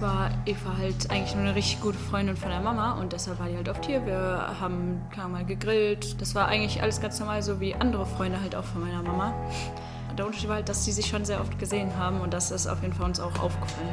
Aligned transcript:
war 0.00 0.30
Eva 0.46 0.78
halt 0.78 1.10
eigentlich 1.10 1.34
nur 1.34 1.44
eine 1.44 1.54
richtig 1.54 1.80
gute 1.80 1.98
Freundin 1.98 2.36
von 2.36 2.48
der 2.48 2.60
Mama 2.60 2.92
und 2.92 3.12
deshalb 3.12 3.38
war 3.38 3.48
die 3.48 3.56
halt 3.56 3.68
oft 3.68 3.84
hier. 3.84 4.06
Wir 4.06 4.56
haben 4.60 5.02
mal 5.30 5.44
gegrillt. 5.44 6.20
Das 6.20 6.34
war 6.34 6.48
eigentlich 6.48 6.82
alles 6.82 7.00
ganz 7.00 7.20
normal, 7.20 7.42
so 7.42 7.60
wie 7.60 7.74
andere 7.74 8.06
Freunde 8.06 8.40
halt 8.40 8.54
auch 8.54 8.64
von 8.64 8.80
meiner 8.80 9.02
Mama. 9.02 9.34
Der 10.16 10.26
Unterschied 10.26 10.48
war 10.48 10.56
halt, 10.56 10.68
dass 10.68 10.84
sie 10.84 10.92
sich 10.92 11.06
schon 11.06 11.24
sehr 11.24 11.40
oft 11.40 11.58
gesehen 11.58 11.96
haben 11.96 12.20
und 12.20 12.32
das 12.32 12.50
ist 12.50 12.66
auf 12.66 12.80
jeden 12.82 12.94
Fall 12.94 13.06
uns 13.06 13.20
auch 13.20 13.38
aufgefallen. 13.40 13.88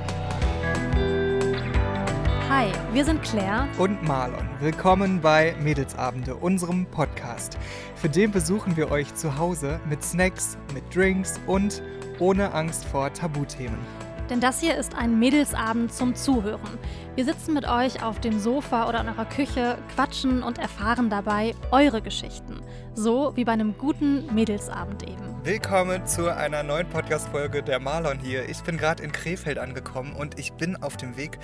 Hi, 2.49 2.71
wir 2.93 3.03
sind 3.03 3.21
Claire 3.23 3.67
und 3.77 4.01
Marlon. 4.03 4.47
Willkommen 4.61 5.19
bei 5.21 5.55
Mädelsabende, 5.61 6.35
unserem 6.35 6.85
Podcast. 6.85 7.57
Für 7.95 8.09
den 8.09 8.31
besuchen 8.31 8.77
wir 8.77 8.89
euch 8.91 9.13
zu 9.15 9.37
Hause 9.37 9.79
mit 9.89 10.03
Snacks, 10.03 10.57
mit 10.73 10.83
Drinks 10.95 11.39
und 11.45 11.81
ohne 12.19 12.53
Angst 12.53 12.85
vor 12.85 13.11
Tabuthemen. 13.13 14.06
Denn 14.29 14.41
das 14.41 14.59
hier 14.59 14.75
ist 14.75 14.93
ein 14.93 15.19
Mädelsabend 15.19 15.93
zum 15.93 16.13
Zuhören. 16.13 16.77
Wir 17.15 17.23
sitzen 17.23 17.53
mit 17.53 17.65
euch 17.65 18.03
auf 18.03 18.19
dem 18.19 18.39
Sofa 18.39 18.89
oder 18.89 18.99
in 18.99 19.07
eurer 19.07 19.23
Küche, 19.23 19.77
quatschen 19.95 20.43
und 20.43 20.57
erfahren 20.57 21.09
dabei 21.09 21.55
eure 21.71 22.01
Geschichten. 22.01 22.59
So 22.93 23.37
wie 23.37 23.45
bei 23.45 23.53
einem 23.53 23.77
guten 23.77 24.25
Mädelsabend 24.35 25.03
eben. 25.03 25.37
Willkommen 25.45 26.05
zu 26.05 26.27
einer 26.27 26.61
neuen 26.61 26.89
Podcast-Folge 26.89 27.63
der 27.63 27.79
Marlon 27.79 28.19
hier. 28.19 28.49
Ich 28.49 28.61
bin 28.63 28.75
gerade 28.77 29.01
in 29.01 29.13
Krefeld 29.13 29.57
angekommen 29.57 30.13
und 30.13 30.37
ich 30.37 30.51
bin 30.51 30.75
auf 30.75 30.97
dem 30.97 31.15
Weg 31.15 31.39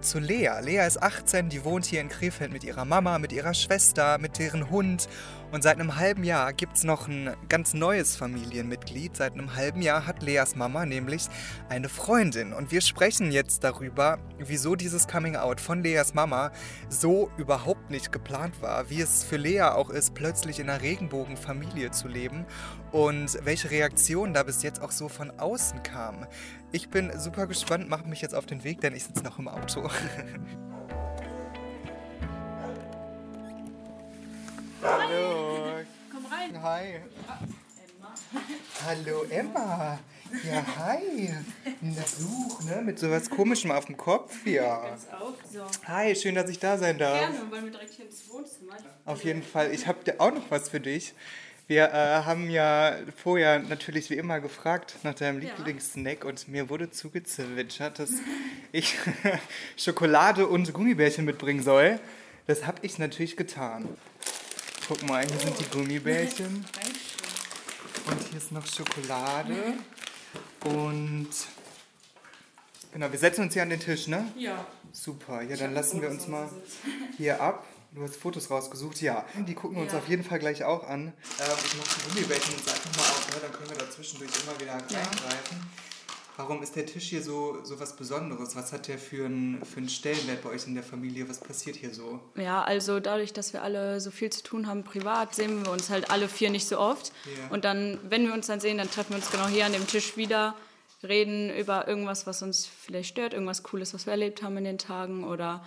zu 0.00 0.20
Lea. 0.20 0.60
Lea 0.62 0.86
ist 0.86 1.02
18, 1.02 1.48
die 1.48 1.64
wohnt 1.64 1.86
hier 1.86 2.00
in 2.00 2.08
Krefeld 2.08 2.52
mit 2.52 2.62
ihrer 2.62 2.84
Mama, 2.84 3.18
mit 3.18 3.32
ihrer 3.32 3.54
Schwester, 3.54 4.18
mit 4.18 4.38
deren 4.38 4.70
Hund. 4.70 5.08
Und 5.50 5.62
seit 5.62 5.80
einem 5.80 5.96
halben 5.96 6.24
Jahr 6.24 6.52
gibt 6.52 6.76
es 6.76 6.84
noch 6.84 7.08
ein 7.08 7.34
ganz 7.48 7.72
neues 7.72 8.16
Familienmitglied. 8.16 9.16
Seit 9.16 9.32
einem 9.32 9.56
halben 9.56 9.80
Jahr 9.80 10.06
hat 10.06 10.22
Leas 10.22 10.56
Mama 10.56 10.84
nämlich 10.84 11.26
eine 11.70 11.88
Freundin. 11.88 12.52
Und 12.52 12.70
wir 12.70 12.82
sprechen 12.82 13.32
jetzt 13.32 13.64
darüber, 13.64 14.18
wieso 14.38 14.76
dieses 14.76 15.08
Coming-out 15.08 15.60
von 15.60 15.82
Leas 15.82 16.12
Mama 16.12 16.52
so 16.90 17.30
überhaupt 17.38 17.90
nicht 17.90 18.12
geplant 18.12 18.60
war. 18.60 18.90
Wie 18.90 19.00
es 19.00 19.24
für 19.24 19.38
Lea 19.38 19.62
auch 19.62 19.88
ist, 19.88 20.14
plötzlich 20.14 20.60
in 20.60 20.68
einer 20.68 20.82
Regenbogenfamilie 20.82 21.92
zu 21.92 22.08
leben. 22.08 22.44
Und 22.92 23.38
welche 23.44 23.70
Reaktionen 23.70 24.34
da 24.34 24.42
bis 24.42 24.62
jetzt 24.62 24.82
auch 24.82 24.90
so 24.90 25.08
von 25.08 25.30
außen 25.30 25.82
kamen. 25.82 26.26
Ich 26.72 26.90
bin 26.90 27.18
super 27.18 27.46
gespannt, 27.46 27.88
mache 27.88 28.06
mich 28.06 28.20
jetzt 28.20 28.34
auf 28.34 28.44
den 28.44 28.64
Weg, 28.64 28.82
denn 28.82 28.94
ich 28.94 29.04
sitze 29.04 29.24
noch 29.24 29.38
im 29.38 29.48
Auto. 29.48 29.88
Hallo. 34.82 35.84
Komm 36.12 36.26
rein. 36.26 36.62
Hi. 36.62 36.94
Emma. 36.94 38.14
Hallo 38.86 39.24
Emma. 39.28 39.98
Ja, 40.44 40.64
hi. 40.76 41.34
Na 41.80 42.02
Besuch, 42.02 42.62
ne? 42.64 42.82
Mit 42.82 42.98
sowas 42.98 43.28
komischem 43.28 43.70
auf 43.70 43.86
dem 43.86 43.96
Kopf. 43.96 44.46
Ja. 44.46 44.96
Hi, 45.86 46.14
schön, 46.14 46.34
dass 46.34 46.48
ich 46.48 46.58
da 46.58 46.78
sein 46.78 46.98
darf. 46.98 47.18
Gerne, 47.18 47.50
wollen 47.50 47.64
wir 47.64 47.72
direkt 47.72 47.92
hier 47.94 48.06
ins 48.06 48.28
Wohnzimmer. 48.30 48.76
Auf 49.04 49.24
jeden 49.24 49.42
Fall. 49.42 49.72
Ich 49.72 49.86
habe 49.86 49.98
auch 50.18 50.32
noch 50.32 50.50
was 50.50 50.68
für 50.68 50.80
dich. 50.80 51.14
Wir 51.66 51.88
äh, 51.88 52.24
haben 52.24 52.48
ja 52.48 52.96
vorher 53.16 53.58
natürlich 53.58 54.08
wie 54.10 54.14
immer 54.14 54.40
gefragt 54.40 54.96
nach 55.02 55.14
deinem 55.14 55.42
ja. 55.42 55.54
Lieblingssnack 55.56 56.24
und 56.24 56.48
mir 56.48 56.70
wurde 56.70 56.90
zugezwitschert, 56.90 57.98
dass 57.98 58.12
ich 58.72 58.96
Schokolade 59.76 60.46
und 60.46 60.72
Gummibärchen 60.72 61.24
mitbringen 61.24 61.62
soll. 61.62 61.98
Das 62.46 62.66
habe 62.66 62.78
ich 62.82 62.98
natürlich 62.98 63.36
getan. 63.36 63.86
Guck 64.88 65.02
mal, 65.02 65.22
hier 65.22 65.38
sind 65.38 65.60
die 65.60 65.68
Gummibärchen. 65.68 66.64
Und 68.06 68.28
hier 68.30 68.38
ist 68.38 68.52
noch 68.52 68.66
Schokolade. 68.66 69.74
Und 70.64 71.28
genau, 72.90 73.12
wir 73.12 73.18
setzen 73.18 73.42
uns 73.42 73.52
hier 73.52 73.64
an 73.64 73.68
den 73.68 73.80
Tisch, 73.80 74.06
ne? 74.06 74.32
Ja. 74.34 74.66
Super, 74.90 75.42
ja, 75.42 75.56
dann 75.58 75.74
lassen 75.74 76.00
wir 76.00 76.08
uns 76.08 76.26
mal 76.26 76.48
hier 77.18 77.38
ab. 77.38 77.66
Du 77.92 78.02
hast 78.02 78.16
Fotos 78.16 78.50
rausgesucht, 78.50 79.02
ja. 79.02 79.26
Die 79.46 79.54
gucken 79.54 79.76
wir 79.76 79.82
uns 79.82 79.92
ja. 79.92 79.98
auf 79.98 80.08
jeden 80.08 80.24
Fall 80.24 80.38
gleich 80.38 80.64
auch 80.64 80.88
an. 80.88 81.08
Ähm, 81.08 81.12
ich 81.66 81.76
mache 81.76 81.88
die 81.94 82.08
Gummibärchen 82.08 82.54
jetzt 82.56 82.70
einfach 82.70 82.96
mal 82.96 83.02
auf, 83.02 83.28
ne? 83.28 83.40
dann 83.42 83.52
können 83.52 83.68
wir 83.68 83.76
da 83.76 83.90
zwischendurch 83.90 84.30
immer 84.42 84.58
wieder 84.58 84.72
reingreifen. 84.72 85.66
Warum 86.38 86.62
ist 86.62 86.76
der 86.76 86.86
Tisch 86.86 87.08
hier 87.08 87.20
so, 87.20 87.58
so 87.64 87.80
was 87.80 87.96
Besonderes? 87.96 88.54
Was 88.54 88.72
hat 88.72 88.86
der 88.86 88.96
für 88.96 89.24
einen 89.24 89.60
für 89.64 89.86
Stellenwert 89.88 90.40
bei 90.44 90.50
euch 90.50 90.68
in 90.68 90.74
der 90.76 90.84
Familie? 90.84 91.28
Was 91.28 91.40
passiert 91.40 91.74
hier 91.74 91.92
so? 91.92 92.20
Ja, 92.36 92.62
also 92.62 93.00
dadurch, 93.00 93.32
dass 93.32 93.52
wir 93.52 93.64
alle 93.64 94.00
so 94.00 94.12
viel 94.12 94.30
zu 94.30 94.44
tun 94.44 94.68
haben 94.68 94.84
privat, 94.84 95.34
sehen 95.34 95.64
wir 95.64 95.72
uns 95.72 95.90
halt 95.90 96.12
alle 96.12 96.28
vier 96.28 96.50
nicht 96.50 96.68
so 96.68 96.78
oft. 96.78 97.10
Ja. 97.24 97.48
Und 97.50 97.64
dann, 97.64 97.98
wenn 98.08 98.24
wir 98.24 98.32
uns 98.34 98.46
dann 98.46 98.60
sehen, 98.60 98.78
dann 98.78 98.88
treffen 98.88 99.10
wir 99.10 99.16
uns 99.16 99.32
genau 99.32 99.48
hier 99.48 99.66
an 99.66 99.72
dem 99.72 99.88
Tisch 99.88 100.16
wieder, 100.16 100.54
reden 101.02 101.50
über 101.50 101.88
irgendwas, 101.88 102.24
was 102.28 102.40
uns 102.40 102.66
vielleicht 102.66 103.08
stört, 103.08 103.34
irgendwas 103.34 103.64
Cooles, 103.64 103.92
was 103.92 104.06
wir 104.06 104.12
erlebt 104.12 104.40
haben 104.40 104.56
in 104.58 104.64
den 104.64 104.78
Tagen 104.78 105.24
oder 105.24 105.64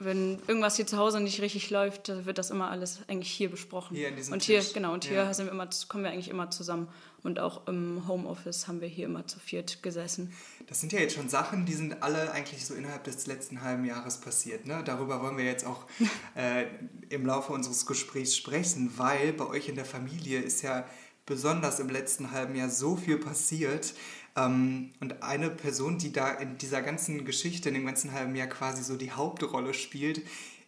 wenn 0.00 0.40
irgendwas 0.46 0.76
hier 0.76 0.86
zu 0.86 0.96
Hause 0.96 1.20
nicht 1.20 1.40
richtig 1.40 1.70
läuft, 1.70 2.08
wird 2.24 2.38
das 2.38 2.50
immer 2.50 2.70
alles 2.70 3.00
eigentlich 3.08 3.30
hier 3.30 3.50
besprochen. 3.50 3.96
Hier 3.96 4.08
in 4.08 4.16
diesem 4.16 4.32
und 4.32 4.42
hier, 4.42 4.60
Tisch. 4.60 4.72
genau, 4.72 4.92
und 4.92 5.04
hier 5.04 5.18
ja. 5.18 5.34
sind 5.34 5.46
wir 5.46 5.52
immer, 5.52 5.68
kommen 5.88 6.04
wir 6.04 6.10
eigentlich 6.10 6.30
immer 6.30 6.50
zusammen. 6.50 6.88
Und 7.22 7.40
auch 7.40 7.66
im 7.66 8.06
Homeoffice 8.06 8.68
haben 8.68 8.80
wir 8.80 8.88
hier 8.88 9.06
immer 9.06 9.26
zu 9.26 9.40
viert 9.40 9.82
gesessen. 9.82 10.32
Das 10.68 10.80
sind 10.80 10.92
ja 10.92 11.00
jetzt 11.00 11.14
schon 11.14 11.28
Sachen, 11.28 11.66
die 11.66 11.74
sind 11.74 12.02
alle 12.02 12.30
eigentlich 12.32 12.64
so 12.64 12.74
innerhalb 12.74 13.04
des 13.04 13.26
letzten 13.26 13.62
halben 13.62 13.84
Jahres 13.84 14.18
passiert. 14.18 14.66
Ne? 14.66 14.82
Darüber 14.84 15.20
wollen 15.20 15.36
wir 15.36 15.44
jetzt 15.44 15.66
auch 15.66 15.86
äh, 16.36 16.66
im 17.08 17.26
Laufe 17.26 17.52
unseres 17.52 17.86
Gesprächs 17.86 18.36
sprechen, 18.36 18.92
weil 18.96 19.32
bei 19.32 19.46
euch 19.46 19.68
in 19.68 19.74
der 19.74 19.84
Familie 19.84 20.40
ist 20.40 20.62
ja 20.62 20.86
besonders 21.26 21.80
im 21.80 21.88
letzten 21.88 22.30
halben 22.30 22.54
Jahr 22.54 22.70
so 22.70 22.96
viel 22.96 23.18
passiert. 23.18 23.94
Ähm, 24.36 24.92
und 25.00 25.22
eine 25.22 25.50
Person, 25.50 25.98
die 25.98 26.12
da 26.12 26.30
in 26.30 26.56
dieser 26.58 26.82
ganzen 26.82 27.24
Geschichte, 27.24 27.68
in 27.68 27.74
dem 27.74 27.86
ganzen 27.86 28.12
halben 28.12 28.34
Jahr 28.36 28.46
quasi 28.46 28.82
so 28.82 28.96
die 28.96 29.10
Hauptrolle 29.10 29.74
spielt, 29.74 30.22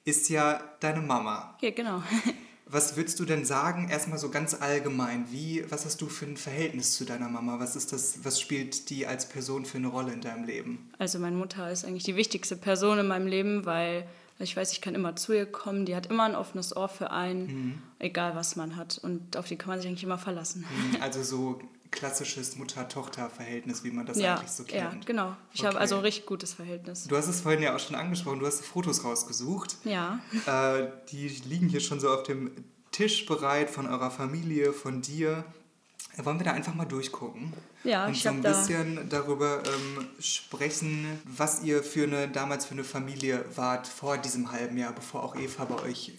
ist 0.05 0.28
ja 0.28 0.61
deine 0.81 1.00
Mama. 1.00 1.56
Ja, 1.61 1.71
genau. 1.71 2.03
Was 2.72 2.97
würdest 2.97 3.19
du 3.19 3.25
denn 3.25 3.44
sagen, 3.44 3.88
erstmal 3.88 4.19
so 4.19 4.31
ganz 4.31 4.54
allgemein? 4.54 5.26
Wie, 5.31 5.64
was 5.70 5.84
hast 5.84 6.00
du 6.00 6.06
für 6.06 6.26
ein 6.26 6.36
Verhältnis 6.36 6.94
zu 6.97 7.04
deiner 7.04 7.28
Mama? 7.28 7.58
Was 7.58 7.75
ist 7.75 7.92
das, 7.92 8.20
was 8.22 8.41
spielt 8.41 8.91
die 8.91 9.06
als 9.06 9.28
Person 9.28 9.64
für 9.64 9.78
eine 9.78 9.88
Rolle 9.88 10.12
in 10.12 10.20
deinem 10.20 10.44
Leben? 10.44 10.91
Also 10.98 11.19
meine 11.19 11.36
Mutter 11.36 11.70
ist 11.70 11.84
eigentlich 11.84 12.04
die 12.04 12.14
wichtigste 12.14 12.56
Person 12.56 12.98
in 13.00 13.08
meinem 13.08 13.26
Leben, 13.26 13.66
weil 13.66 14.06
ich 14.38 14.56
weiß, 14.56 14.72
ich 14.72 14.81
kann 14.81 14.94
immer 14.94 15.16
zu 15.16 15.32
ihr 15.32 15.47
kommen. 15.47 15.84
Die 15.84 15.97
hat 15.97 16.06
immer 16.06 16.25
ein 16.25 16.36
offenes 16.36 16.75
Ohr 16.76 16.88
für 16.88 17.10
einen, 17.10 17.47
mhm. 17.47 17.82
egal 17.98 18.36
was 18.36 18.56
man 18.56 18.76
hat. 18.76 18.98
Und 18.98 19.37
auf 19.37 19.47
die 19.47 19.56
kann 19.56 19.69
man 19.69 19.81
sich 19.81 19.88
eigentlich 19.88 20.04
immer 20.04 20.19
verlassen. 20.19 20.64
Mhm, 20.70 21.02
also 21.02 21.22
so 21.22 21.60
klassisches 21.91 22.56
Mutter-Tochter-Verhältnis, 22.56 23.84
wie 23.84 23.91
man 23.91 24.06
das 24.06 24.19
ja, 24.19 24.37
eigentlich 24.37 24.51
so 24.51 24.65
kennt. 24.65 24.95
Ja, 24.95 25.01
genau. 25.05 25.37
Ich 25.53 25.61
okay. 25.61 25.69
habe 25.69 25.78
also 25.78 25.97
ein 25.97 26.03
richtig 26.03 26.27
gutes 26.27 26.55
Verhältnis. 26.55 27.05
Du 27.05 27.17
hast 27.17 27.28
es 27.28 27.41
vorhin 27.41 27.62
ja 27.62 27.75
auch 27.75 27.81
schon 27.81 27.97
angesprochen, 27.97 28.41
du 28.41 28.47
hast 28.47 28.65
Fotos 28.65 29.05
rausgesucht. 29.05 29.77
Ja. 29.84 30.21
Äh, 30.47 30.89
die 31.11 31.29
liegen 31.29 31.69
hier 31.69 31.81
schon 31.81 32.00
so 32.00 32.11
auf 32.11 32.23
dem 32.23 32.53
Tisch 32.93 33.27
bereit 33.27 33.71
von 33.71 33.87
eurer 33.87 34.11
Familie, 34.11 34.73
von 34.73 35.03
dir. 35.03 35.45
Wollen 36.17 36.39
wir 36.39 36.45
da 36.45 36.53
einfach 36.53 36.75
mal 36.75 36.87
durchgucken? 36.87 37.53
Ja, 37.84 38.06
und 38.06 38.12
ich 38.12 38.23
so 38.23 38.31
ein 38.31 38.43
bisschen 38.43 39.09
da 39.09 39.21
darüber 39.21 39.62
ähm, 39.65 40.06
sprechen, 40.19 41.21
was 41.25 41.62
ihr 41.62 41.83
für 41.83 42.05
eine, 42.05 42.29
damals 42.29 42.67
für 42.67 42.73
eine 42.73 42.84
Familie 42.84 43.45
wart 43.55 43.87
vor 43.87 44.19
diesem 44.19 44.50
halben 44.50 44.77
Jahr, 44.77 44.93
bevor 44.93 45.23
auch 45.23 45.37
Eva 45.37 45.65
bei 45.65 45.83
euch 45.83 46.12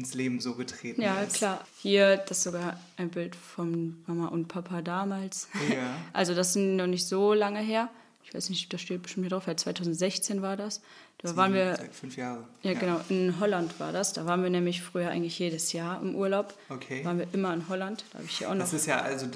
ins 0.00 0.14
Leben 0.14 0.40
so 0.40 0.54
getreten 0.54 1.02
ja, 1.02 1.20
ist. 1.20 1.40
Ja, 1.40 1.54
klar. 1.54 1.64
Hier, 1.80 2.16
das 2.16 2.38
ist 2.38 2.44
sogar 2.44 2.80
ein 2.96 3.10
Bild 3.10 3.36
von 3.36 4.02
Mama 4.06 4.28
und 4.28 4.48
Papa 4.48 4.82
damals. 4.82 5.48
Ja. 5.68 5.76
Also 6.12 6.34
das 6.34 6.54
sind 6.54 6.76
noch 6.76 6.86
nicht 6.86 7.06
so 7.06 7.34
lange 7.34 7.60
her. 7.60 7.88
Ich 8.24 8.34
weiß 8.34 8.48
nicht, 8.50 8.72
das 8.72 8.80
steht 8.80 9.02
bestimmt 9.02 9.26
hier 9.26 9.30
drauf. 9.30 9.46
Ja, 9.46 9.56
2016 9.56 10.42
war 10.42 10.56
das. 10.56 10.80
Da 11.18 11.28
Sieben, 11.28 11.36
waren 11.38 11.54
wir. 11.54 11.78
Fünf 11.92 12.16
Jahre. 12.16 12.44
Ja, 12.62 12.72
ja, 12.72 12.78
genau. 12.78 13.00
In 13.08 13.38
Holland 13.40 13.78
war 13.78 13.92
das. 13.92 14.12
Da 14.12 14.24
waren 14.24 14.42
wir 14.42 14.50
nämlich 14.50 14.82
früher 14.82 15.10
eigentlich 15.10 15.38
jedes 15.38 15.72
Jahr 15.72 16.00
im 16.00 16.14
Urlaub. 16.14 16.54
Okay. 16.68 17.02
Da 17.02 17.08
waren 17.08 17.18
wir 17.18 17.26
immer 17.32 17.52
in 17.52 17.68
Holland. 17.68 18.04
Da 18.12 18.18
habe 18.18 18.26
ich 18.26 18.38
hier 18.38 18.48
auch 18.48 18.54
noch. 18.54 18.60
Das 18.60 18.72
ist 18.72 18.86
ja 18.86 19.00
also 19.00 19.26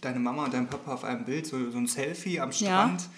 deine 0.00 0.18
Mama 0.18 0.44
und 0.44 0.54
dein 0.54 0.66
Papa 0.66 0.94
auf 0.94 1.04
einem 1.04 1.24
Bild, 1.24 1.46
so, 1.46 1.70
so 1.70 1.78
ein 1.78 1.86
Selfie 1.86 2.40
am 2.40 2.52
Strand. 2.52 3.02
Ja. 3.02 3.08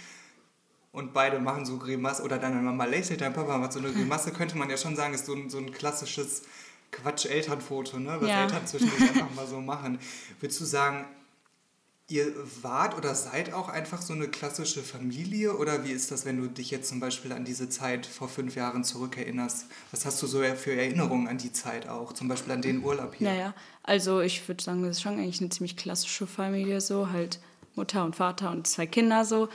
Und 0.93 1.13
beide 1.13 1.39
machen 1.39 1.65
so 1.65 1.79
Grimasse, 1.79 2.23
oder 2.23 2.39
deine 2.39 2.57
Mama 2.57 2.87
lächelt, 2.87 3.21
dein 3.21 3.33
Papa 3.33 3.59
macht 3.59 3.73
so 3.73 3.79
eine 3.79 3.93
Grimasse, 3.93 4.33
könnte 4.33 4.57
man 4.57 4.71
ja 4.71 4.77
schon 4.77 4.97
sagen, 4.97 5.15
ist 5.15 5.27
so 5.27 5.35
ein, 5.35 5.51
so 5.51 5.59
ein 5.59 5.71
klassisches 5.73 6.43
Quatsch-Elternfoto, 6.93 7.99
ne? 7.99 8.17
was 8.21 8.29
ja. 8.29 8.43
Eltern 8.43 8.67
zwischendurch 8.67 9.03
einfach 9.03 9.35
mal 9.35 9.47
so 9.47 9.61
machen. 9.61 9.99
Würdest 10.41 10.61
du 10.61 10.65
sagen, 10.65 11.07
ihr 12.09 12.33
wart 12.63 12.97
oder 12.97 13.15
seid 13.15 13.53
auch 13.53 13.69
einfach 13.69 14.01
so 14.01 14.15
eine 14.15 14.29
klassische 14.29 14.83
Familie 14.83 15.57
oder 15.57 15.85
wie 15.85 15.91
ist 15.91 16.11
das, 16.11 16.25
wenn 16.25 16.39
du 16.39 16.49
dich 16.49 16.71
jetzt 16.71 16.89
zum 16.89 17.01
Beispiel 17.01 17.33
an 17.33 17.45
diese 17.45 17.69
Zeit 17.69 18.07
vor 18.07 18.29
fünf 18.29 18.57
Jahren 18.57 18.83
zurückerinnerst? 18.83 19.67
Was 19.91 20.07
hast 20.07 20.23
du 20.23 20.27
so 20.27 20.43
für 20.57 20.73
Erinnerungen 20.73 21.29
an 21.29 21.37
die 21.37 21.53
Zeit 21.53 21.89
auch, 21.89 22.15
zum 22.15 22.29
Beispiel 22.29 22.53
an 22.53 22.63
den 22.63 22.83
Urlaub 22.83 23.15
hier? 23.15 23.29
Naja, 23.29 23.55
also 23.83 24.21
ich 24.21 24.47
würde 24.49 24.63
sagen, 24.63 24.83
das 24.83 24.97
ist 24.97 25.03
schon 25.03 25.19
eigentlich 25.19 25.41
eine 25.41 25.51
ziemlich 25.51 25.77
klassische 25.77 26.27
Familie 26.27 26.81
so, 26.81 27.11
halt 27.11 27.41
Mutter 27.77 28.05
und 28.05 28.17
Vater 28.17 28.51
und 28.51 28.67
zwei 28.67 28.87
Kinder 28.87 29.27
so. 29.27 29.49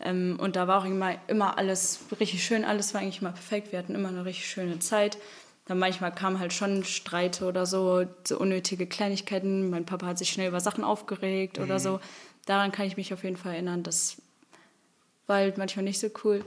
Ähm, 0.00 0.38
und 0.38 0.56
da 0.56 0.68
war 0.68 0.82
auch 0.82 0.84
immer, 0.84 1.16
immer 1.26 1.58
alles 1.58 2.00
richtig 2.20 2.44
schön, 2.44 2.64
alles 2.64 2.94
war 2.94 3.00
eigentlich 3.00 3.20
immer 3.20 3.32
perfekt. 3.32 3.72
Wir 3.72 3.80
hatten 3.80 3.94
immer 3.94 4.08
eine 4.08 4.24
richtig 4.24 4.46
schöne 4.46 4.78
Zeit. 4.78 5.18
Dann 5.66 5.78
manchmal 5.78 6.14
kam 6.14 6.38
halt 6.38 6.52
schon 6.52 6.84
Streite 6.84 7.44
oder 7.44 7.66
so, 7.66 8.06
so 8.24 8.38
unnötige 8.38 8.86
Kleinigkeiten. 8.86 9.68
Mein 9.68 9.84
Papa 9.84 10.06
hat 10.06 10.18
sich 10.18 10.30
schnell 10.30 10.48
über 10.48 10.60
Sachen 10.60 10.84
aufgeregt 10.84 11.58
mhm. 11.58 11.64
oder 11.64 11.80
so. 11.80 12.00
Daran 12.46 12.72
kann 12.72 12.86
ich 12.86 12.96
mich 12.96 13.12
auf 13.12 13.24
jeden 13.24 13.36
Fall 13.36 13.54
erinnern. 13.54 13.82
Das 13.82 14.22
war 15.26 15.36
halt 15.36 15.58
manchmal 15.58 15.84
nicht 15.84 15.98
so 15.98 16.08
cool. 16.24 16.44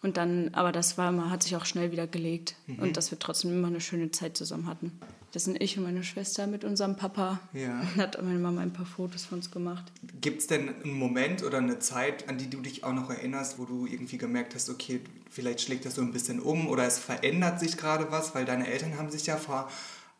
Und 0.00 0.16
dann, 0.16 0.50
aber 0.54 0.70
das 0.70 0.96
war 0.96 1.08
immer, 1.08 1.30
hat 1.30 1.42
sich 1.42 1.56
auch 1.56 1.64
schnell 1.64 1.90
wieder 1.90 2.06
gelegt. 2.06 2.54
Mhm. 2.66 2.78
Und 2.78 2.96
dass 2.96 3.10
wir 3.10 3.18
trotzdem 3.18 3.50
immer 3.52 3.66
eine 3.66 3.80
schöne 3.80 4.10
Zeit 4.12 4.36
zusammen 4.36 4.66
hatten. 4.66 4.92
Das 5.32 5.44
sind 5.44 5.60
ich 5.60 5.76
und 5.76 5.84
meine 5.84 6.04
Schwester 6.04 6.46
mit 6.46 6.64
unserem 6.64 6.96
Papa. 6.96 7.40
Ja. 7.52 7.82
Hat 7.96 8.22
meine 8.22 8.38
Mama 8.38 8.60
ein 8.60 8.72
paar 8.72 8.86
Fotos 8.86 9.24
von 9.24 9.38
uns 9.38 9.50
gemacht. 9.50 9.84
Gibt 10.20 10.40
es 10.40 10.46
denn 10.46 10.70
einen 10.82 10.94
Moment 10.94 11.42
oder 11.42 11.58
eine 11.58 11.80
Zeit, 11.80 12.28
an 12.28 12.38
die 12.38 12.48
du 12.48 12.60
dich 12.60 12.84
auch 12.84 12.92
noch 12.92 13.10
erinnerst, 13.10 13.58
wo 13.58 13.64
du 13.64 13.86
irgendwie 13.86 14.18
gemerkt 14.18 14.54
hast, 14.54 14.70
okay, 14.70 15.00
vielleicht 15.28 15.60
schlägt 15.60 15.84
das 15.84 15.96
so 15.96 16.02
ein 16.02 16.12
bisschen 16.12 16.40
um 16.40 16.68
oder 16.68 16.84
es 16.84 16.98
verändert 16.98 17.60
sich 17.60 17.76
gerade 17.76 18.10
was, 18.10 18.34
weil 18.34 18.44
deine 18.44 18.68
Eltern 18.68 18.96
haben 18.96 19.10
sich 19.10 19.26
ja 19.26 19.36
vor 19.36 19.68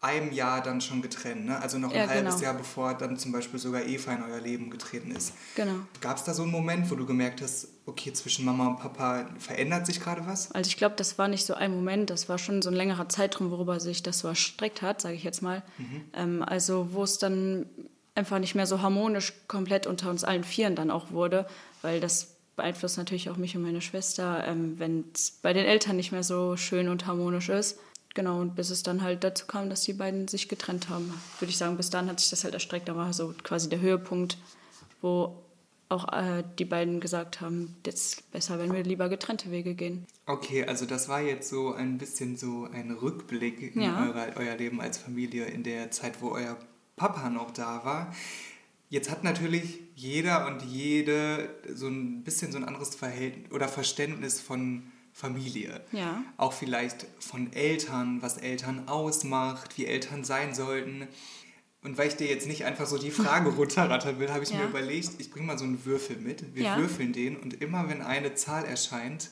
einem 0.00 0.32
Jahr 0.32 0.62
dann 0.62 0.80
schon 0.80 1.02
getrennt, 1.02 1.46
ne? 1.46 1.60
also 1.60 1.78
noch 1.78 1.90
ein 1.90 1.96
Ja, 1.96 2.08
halbes 2.08 2.34
genau. 2.36 2.44
Jahr 2.44 2.54
bevor 2.54 2.94
dann 2.94 3.16
zum 3.16 3.32
Beispiel 3.32 3.58
sogar 3.58 3.84
Eva 3.84 4.12
in 4.12 4.22
euer 4.22 4.40
Leben 4.40 4.70
getreten 4.70 5.10
ist. 5.10 5.32
Genau. 5.56 5.74
Gab 6.00 6.18
es 6.18 6.24
da 6.24 6.34
so 6.34 6.42
einen 6.44 6.52
Moment, 6.52 6.88
wo 6.90 6.94
du 6.94 7.04
gemerkt 7.04 7.42
hast, 7.42 7.68
okay, 7.84 8.12
zwischen 8.12 8.44
Mama 8.44 8.68
und 8.68 8.78
Papa 8.78 9.26
verändert 9.38 9.86
sich 9.86 10.00
gerade 10.00 10.24
was? 10.24 10.52
Also 10.52 10.68
ich 10.68 10.76
glaube, 10.76 10.94
das 10.96 11.18
war 11.18 11.26
nicht 11.26 11.44
so 11.44 11.54
ein 11.54 11.74
Moment, 11.74 12.10
das 12.10 12.28
war 12.28 12.38
schon 12.38 12.62
so 12.62 12.70
ein 12.70 12.76
längerer 12.76 13.08
Zeitraum, 13.08 13.50
worüber 13.50 13.80
sich 13.80 14.02
das 14.04 14.20
so 14.20 14.28
erstreckt 14.28 14.82
hat, 14.82 15.00
sage 15.00 15.16
ich 15.16 15.24
jetzt 15.24 15.42
mal. 15.42 15.64
Ähm, 16.12 16.44
also 16.44 16.88
wo 16.92 17.02
es 17.02 17.18
dann 17.18 17.66
einfach 18.14 18.38
nicht 18.38 18.54
mehr 18.54 18.66
so 18.66 18.82
harmonisch 18.82 19.32
komplett 19.48 19.86
unter 19.88 20.10
uns 20.10 20.22
allen 20.22 20.44
Vieren 20.44 20.76
dann 20.76 20.90
auch 20.92 21.10
wurde, 21.10 21.46
weil 21.82 21.98
das 22.00 22.36
beeinflusst 22.54 22.98
natürlich 22.98 23.30
auch 23.30 23.36
mich 23.36 23.56
und 23.56 23.62
meine 23.62 23.80
Schwester, 23.80 24.44
ähm, 24.46 24.78
wenn 24.78 25.04
es 25.14 25.38
bei 25.42 25.52
den 25.52 25.64
Eltern 25.64 25.96
nicht 25.96 26.12
mehr 26.12 26.24
so 26.24 26.56
schön 26.56 26.88
und 26.88 27.06
harmonisch 27.06 27.48
ist. 27.48 27.78
Genau, 28.18 28.40
und 28.40 28.56
bis 28.56 28.70
es 28.70 28.82
dann 28.82 29.02
halt 29.02 29.22
dazu 29.22 29.46
kam, 29.46 29.70
dass 29.70 29.82
die 29.82 29.92
beiden 29.92 30.26
sich 30.26 30.48
getrennt 30.48 30.88
haben, 30.88 31.14
würde 31.38 31.50
ich 31.50 31.56
sagen, 31.56 31.76
bis 31.76 31.88
dann 31.88 32.08
hat 32.08 32.18
sich 32.18 32.30
das 32.30 32.42
halt 32.42 32.52
erstreckt. 32.52 32.88
Da 32.88 32.96
war 32.96 33.12
so 33.12 33.32
quasi 33.44 33.68
der 33.68 33.78
Höhepunkt, 33.78 34.38
wo 35.00 35.40
auch 35.88 36.12
äh, 36.12 36.42
die 36.58 36.64
beiden 36.64 36.98
gesagt 36.98 37.40
haben, 37.40 37.76
jetzt 37.86 38.28
besser, 38.32 38.58
wenn 38.58 38.72
wir 38.72 38.82
lieber 38.82 39.08
getrennte 39.08 39.52
Wege 39.52 39.76
gehen. 39.76 40.04
Okay, 40.26 40.64
also 40.64 40.84
das 40.84 41.08
war 41.08 41.20
jetzt 41.20 41.48
so 41.48 41.74
ein 41.74 41.96
bisschen 41.96 42.36
so 42.36 42.64
ein 42.72 42.90
Rückblick 42.90 43.76
in 43.76 43.82
Ja. 43.82 44.04
eure, 44.08 44.32
euer 44.34 44.56
Leben 44.56 44.80
als 44.80 44.98
Familie 44.98 45.44
in 45.44 45.62
der 45.62 45.92
Zeit, 45.92 46.20
wo 46.20 46.32
euer 46.32 46.58
Papa 46.96 47.30
noch 47.30 47.52
da 47.52 47.84
war. 47.84 48.12
Jetzt 48.90 49.12
hat 49.12 49.22
natürlich 49.22 49.78
jeder 49.94 50.48
und 50.48 50.64
jede 50.64 51.50
so 51.72 51.86
ein 51.86 52.24
bisschen 52.24 52.50
so 52.50 52.58
ein 52.58 52.64
anderes 52.64 52.96
Verhältnis 52.96 53.52
oder 53.52 53.68
Verständnis 53.68 54.40
von 54.40 54.90
Familie. 55.18 55.80
Ja. 55.90 56.22
Auch 56.36 56.52
vielleicht 56.52 57.06
von 57.18 57.52
Eltern, 57.52 58.22
was 58.22 58.36
Eltern 58.36 58.86
ausmacht, 58.88 59.76
wie 59.76 59.84
Eltern 59.86 60.22
sein 60.22 60.54
sollten. 60.54 61.08
Und 61.82 61.98
weil 61.98 62.06
ich 62.06 62.14
dir 62.14 62.28
jetzt 62.28 62.46
nicht 62.46 62.64
einfach 62.64 62.86
so 62.86 62.98
die 62.98 63.10
Frage 63.10 63.48
runterrattern 63.56 64.20
will, 64.20 64.30
habe 64.32 64.44
ich 64.44 64.52
mir 64.52 64.60
Ja. 64.60 64.68
überlegt, 64.68 65.10
ich 65.18 65.30
bringe 65.32 65.46
mal 65.46 65.58
so 65.58 65.64
einen 65.64 65.84
Würfel 65.84 66.16
mit. 66.18 66.54
Wir 66.54 66.62
Ja. 66.64 66.76
würfeln 66.78 67.12
den 67.12 67.36
und 67.36 67.60
immer 67.60 67.88
wenn 67.88 68.00
eine 68.00 68.36
Zahl 68.36 68.64
erscheint, 68.64 69.30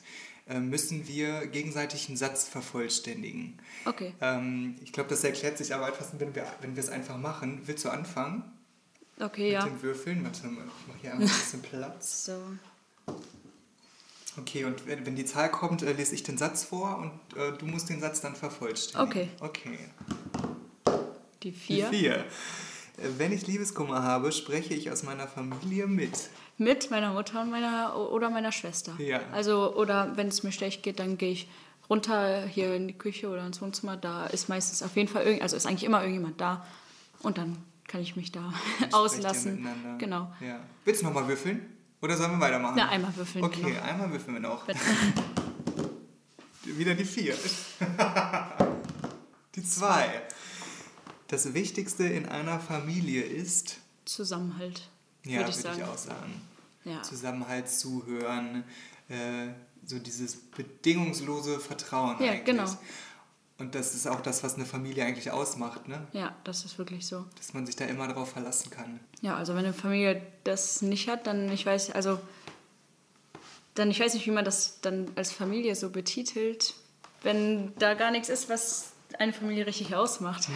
äh, 0.48 0.58
müssen 0.58 1.06
wir 1.06 1.46
gegenseitig 1.46 2.08
einen 2.08 2.16
Satz 2.16 2.48
vervollständigen. 2.48 3.58
Okay. 3.84 4.12
Ähm, 4.20 4.74
ich 4.82 4.92
glaube, 4.92 5.10
das 5.10 5.22
erklärt 5.22 5.56
sich 5.56 5.72
aber 5.72 5.88
etwas, 5.88 6.08
wenn 6.18 6.34
wir, 6.34 6.46
wenn 6.62 6.74
wir 6.74 6.82
es 6.82 6.88
einfach 6.88 7.16
machen. 7.16 7.60
Willst 7.66 7.84
du 7.84 7.90
anfangen 7.90 8.42
Okay, 9.20 9.44
mit 9.44 9.52
ja. 9.52 9.64
den 9.64 9.80
Würfeln? 9.82 10.24
Warte 10.24 10.48
mal, 10.48 10.64
ich 10.66 10.88
mache 10.88 10.98
hier 11.00 11.12
einmal 11.12 11.28
ein 11.28 11.32
bisschen 11.40 11.62
Platz. 11.62 12.24
So. 12.26 12.38
Okay, 14.38 14.64
und 14.64 14.86
wenn, 14.86 15.16
die 15.16 15.24
Zahl 15.24 15.50
kommt, 15.50 15.82
äh, 15.82 15.92
lese 15.92 16.14
ich 16.14 16.22
den 16.22 16.36
Satz 16.36 16.64
vor 16.64 16.98
und 16.98 17.38
äh, 17.38 17.56
du 17.56 17.66
musst 17.66 17.88
den 17.88 18.00
Satz 18.00 18.20
dann 18.20 18.34
vervollständigen. 18.34 19.28
Okay. 19.40 19.48
Okay. 19.64 19.78
Die 21.42 21.50
Die 21.50 21.52
vier. 21.52 21.86
vier. 21.88 22.14
Äh, 22.16 22.22
Wenn 23.18 23.32
ich 23.32 23.46
Liebeskummer 23.46 24.02
habe, 24.02 24.32
spreche 24.32 24.74
ich 24.74 24.90
aus 24.90 25.02
meiner 25.02 25.26
Familie 25.26 25.86
mit. 25.86 26.30
Mit 26.58 26.90
meiner 26.90 27.12
Mutter 27.12 27.42
und 27.42 27.50
meiner 27.50 27.96
oder 27.96 28.30
meiner 28.30 28.52
Schwester. 28.52 28.94
Ja. 28.98 29.20
Also, 29.32 29.74
oder 29.76 30.16
wenn 30.16 30.28
es 30.28 30.42
mir 30.42 30.52
schlecht 30.52 30.82
geht, 30.82 30.98
dann 30.98 31.18
gehe 31.18 31.32
ich 31.32 31.48
runter 31.88 32.46
hier 32.46 32.74
in 32.74 32.88
die 32.88 32.98
Küche 32.98 33.28
oder 33.28 33.46
ins 33.46 33.60
Wohnzimmer. 33.60 33.96
Da 33.96 34.26
ist 34.26 34.48
meistens 34.48 34.82
auf 34.82 34.96
jeden 34.96 35.08
Fall 35.08 35.24
irgend, 35.24 35.42
also 35.42 35.56
ist 35.56 35.66
eigentlich 35.66 35.84
immer 35.84 36.00
irgendjemand 36.00 36.40
da. 36.40 36.66
Und 37.22 37.38
dann 37.38 37.58
kann 37.86 38.00
ich 38.00 38.16
mich 38.16 38.32
da 38.32 38.52
auslassen. 38.92 39.66
Genau. 39.98 40.32
Ja. 40.40 40.60
Willst 40.84 41.02
du 41.02 41.06
nochmal 41.06 41.28
würfeln? 41.28 41.75
Oder 42.06 42.16
sollen 42.16 42.30
wir 42.38 42.40
weitermachen? 42.40 42.74
Na, 42.76 42.88
einmal 42.88 43.16
würfeln, 43.16 43.44
Okay, 43.44 43.62
genau. 43.62 43.82
einmal 43.82 44.12
würfeln 44.12 44.34
wir 44.34 44.40
noch. 44.40 44.64
Bitte. 44.64 44.78
Wieder 46.62 46.94
die 46.94 47.04
vier. 47.04 47.34
die 49.56 49.64
zwei. 49.64 50.22
Das 51.26 51.52
Wichtigste 51.52 52.04
in 52.04 52.26
einer 52.26 52.60
Familie 52.60 53.22
ist, 53.24 53.78
Zusammenhalt, 54.04 54.88
ja, 55.24 55.38
würde 55.38 55.50
ich 55.50 55.56
sagen. 55.56 55.78
ich 55.78 55.84
auch 55.84 55.98
sagen. 55.98 56.40
Ja. 56.84 57.02
Zusammenhalt, 57.02 57.68
zuhören, 57.68 58.62
äh, 59.08 59.48
so 59.84 59.98
dieses 59.98 60.36
bedingungslose 60.36 61.58
Vertrauen 61.58 62.22
Ja, 62.22 62.30
eigentlich. 62.30 62.44
genau. 62.44 62.78
Und 63.58 63.74
das 63.74 63.94
ist 63.94 64.06
auch 64.06 64.20
das, 64.20 64.42
was 64.44 64.56
eine 64.56 64.66
Familie 64.66 65.04
eigentlich 65.04 65.30
ausmacht, 65.30 65.88
ne? 65.88 66.06
ja, 66.12 66.36
das 66.44 66.64
ist 66.66 66.76
wirklich 66.78 67.06
so. 67.06 67.24
Dass 67.38 67.54
man 67.54 67.64
sich 67.64 67.74
da 67.74 67.86
immer 67.86 68.06
drauf 68.06 68.32
verlassen 68.32 68.70
kann. 68.70 69.00
Ja, 69.22 69.36
also 69.36 69.54
wenn 69.54 69.64
eine 69.64 69.72
Familie 69.72 70.20
das 70.44 70.82
nicht 70.82 71.08
hat, 71.08 71.26
dann 71.26 71.50
ich 71.50 71.64
weiß, 71.64 71.92
also 71.92 72.20
dann 73.74 73.90
ich 73.90 73.98
weiß 74.00 74.12
nicht, 74.14 74.26
wie 74.26 74.30
man 74.30 74.44
das 74.44 74.80
dann 74.82 75.10
als 75.16 75.32
Familie 75.32 75.74
so 75.74 75.88
betitelt, 75.90 76.74
wenn 77.22 77.72
da 77.78 77.94
gar 77.94 78.10
nichts 78.10 78.28
ist, 78.28 78.48
was 78.50 78.92
eine 79.18 79.32
Familie 79.32 79.66
richtig 79.66 79.94
ausmacht. 79.94 80.48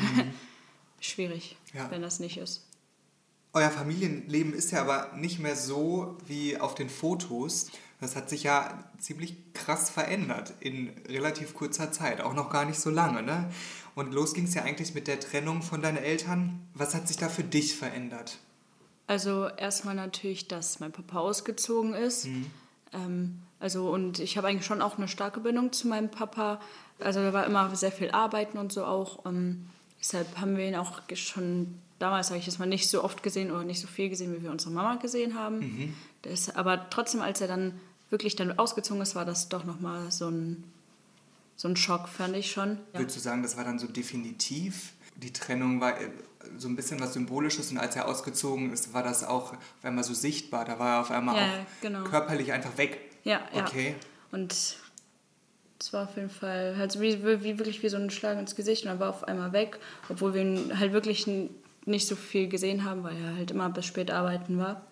Schwierig, 1.00 1.56
Ja. 1.72 1.90
wenn 1.90 2.02
das 2.02 2.20
nicht 2.20 2.36
ist. 2.36 2.66
Euer 3.52 3.70
Familienleben 3.70 4.52
ist 4.52 4.70
ja 4.70 4.82
aber 4.82 5.12
nicht 5.16 5.38
mehr 5.40 5.56
so 5.56 6.16
wie 6.26 6.58
auf 6.58 6.74
den 6.74 6.88
Fotos. 6.90 7.70
Das 8.00 8.16
hat 8.16 8.30
sich 8.30 8.44
ja 8.44 8.82
ziemlich 8.98 9.36
krass 9.52 9.90
verändert 9.90 10.54
in 10.60 10.90
relativ 11.06 11.54
kurzer 11.54 11.92
Zeit, 11.92 12.22
auch 12.22 12.32
noch 12.32 12.50
gar 12.50 12.64
nicht 12.64 12.80
so 12.80 12.88
lange. 12.88 13.22
Ne? 13.22 13.50
Und 13.94 14.14
los 14.14 14.32
ging 14.32 14.44
es 14.44 14.54
ja 14.54 14.62
eigentlich 14.62 14.94
mit 14.94 15.06
der 15.06 15.20
Trennung 15.20 15.60
von 15.62 15.82
deinen 15.82 15.98
Eltern. 15.98 16.66
Was 16.72 16.94
hat 16.94 17.08
sich 17.08 17.18
da 17.18 17.28
für 17.28 17.44
dich 17.44 17.76
verändert? 17.76 18.38
Also 19.06 19.48
erstmal 19.48 19.94
natürlich, 19.94 20.48
dass 20.48 20.80
mein 20.80 20.92
Papa 20.92 21.18
ausgezogen 21.18 21.94
ist. 21.94 22.26
Ähm, 22.92 23.40
also 23.58 23.90
und 23.90 24.18
ich 24.18 24.38
habe 24.38 24.48
eigentlich 24.48 24.64
schon 24.64 24.80
auch 24.80 24.96
eine 24.96 25.08
starke 25.08 25.40
Bindung 25.40 25.72
zu 25.72 25.88
meinem 25.88 26.10
Papa. 26.10 26.60
Also 27.00 27.20
da 27.20 27.32
war 27.32 27.44
immer 27.44 27.74
sehr 27.76 27.92
viel 27.92 28.10
Arbeiten 28.12 28.56
und 28.56 28.72
so 28.72 28.84
auch. 28.84 29.26
Ähm, 29.26 29.66
deshalb 29.98 30.40
haben 30.40 30.56
wir 30.56 30.66
ihn 30.66 30.76
auch 30.76 31.02
schon 31.14 31.74
damals, 31.98 32.28
sage 32.28 32.40
ich 32.40 32.46
jetzt 32.46 32.58
mal, 32.58 32.66
nicht 32.66 32.88
so 32.88 33.04
oft 33.04 33.22
gesehen 33.22 33.50
oder 33.50 33.64
nicht 33.64 33.80
so 33.80 33.86
viel 33.86 34.08
gesehen, 34.08 34.34
wie 34.34 34.42
wir 34.42 34.50
unsere 34.50 34.72
Mama 34.72 34.96
gesehen 34.96 35.34
haben. 35.38 35.94
Das, 36.22 36.54
aber 36.54 36.88
trotzdem, 36.88 37.20
als 37.20 37.40
er 37.40 37.48
dann 37.48 37.78
wirklich 38.10 38.36
dann 38.36 38.58
ausgezogen 38.58 39.02
ist, 39.02 39.14
war 39.14 39.24
das 39.24 39.48
doch 39.48 39.64
nochmal 39.64 40.10
so 40.10 40.28
ein, 40.28 40.64
so 41.56 41.68
ein 41.68 41.76
Schock, 41.76 42.08
fand 42.08 42.36
ich 42.36 42.50
schon. 42.50 42.78
Ja. 42.92 43.00
Würdest 43.00 43.16
du 43.16 43.20
sagen, 43.20 43.42
das 43.42 43.56
war 43.56 43.64
dann 43.64 43.78
so 43.78 43.86
definitiv? 43.86 44.92
Die 45.16 45.32
Trennung 45.32 45.80
war 45.80 46.00
äh, 46.00 46.10
so 46.58 46.68
ein 46.68 46.76
bisschen 46.76 47.00
was 47.00 47.12
Symbolisches 47.14 47.70
und 47.70 47.78
als 47.78 47.96
er 47.96 48.08
ausgezogen 48.08 48.72
ist, 48.72 48.92
war 48.94 49.02
das 49.02 49.24
auch 49.24 49.52
auf 49.52 49.84
einmal 49.84 50.04
so 50.04 50.14
sichtbar. 50.14 50.64
Da 50.64 50.78
war 50.78 50.96
er 50.96 51.00
auf 51.00 51.10
einmal 51.10 51.36
Ja, 51.36 51.42
auch 51.42 51.82
genau. 51.82 52.04
körperlich 52.04 52.52
einfach 52.52 52.76
weg. 52.78 52.98
Ja, 53.24 53.40
ja. 53.54 53.64
Okay. 53.64 53.94
Und 54.32 54.52
es 54.52 55.92
war 55.92 56.04
auf 56.04 56.16
jeden 56.16 56.30
Fall 56.30 56.76
halt 56.76 56.92
so 56.92 57.00
wie, 57.00 57.22
wie 57.22 57.58
wirklich 57.58 57.82
wie 57.82 57.88
so 57.88 57.96
ein 57.96 58.10
Schlag 58.10 58.38
ins 58.38 58.54
Gesicht 58.56 58.84
und 58.84 58.90
er 58.90 59.00
war 59.00 59.10
auf 59.10 59.24
einmal 59.24 59.52
weg, 59.52 59.78
obwohl 60.08 60.34
wir 60.34 60.42
ihn 60.42 60.78
halt 60.78 60.92
wirklich 60.92 61.26
nicht 61.86 62.06
so 62.06 62.16
viel 62.16 62.48
gesehen 62.48 62.84
haben, 62.84 63.02
weil 63.02 63.16
er 63.16 63.36
halt 63.36 63.50
immer 63.50 63.68
bis 63.70 63.86
spät 63.86 64.10
arbeiten 64.10 64.58
war. 64.58 64.82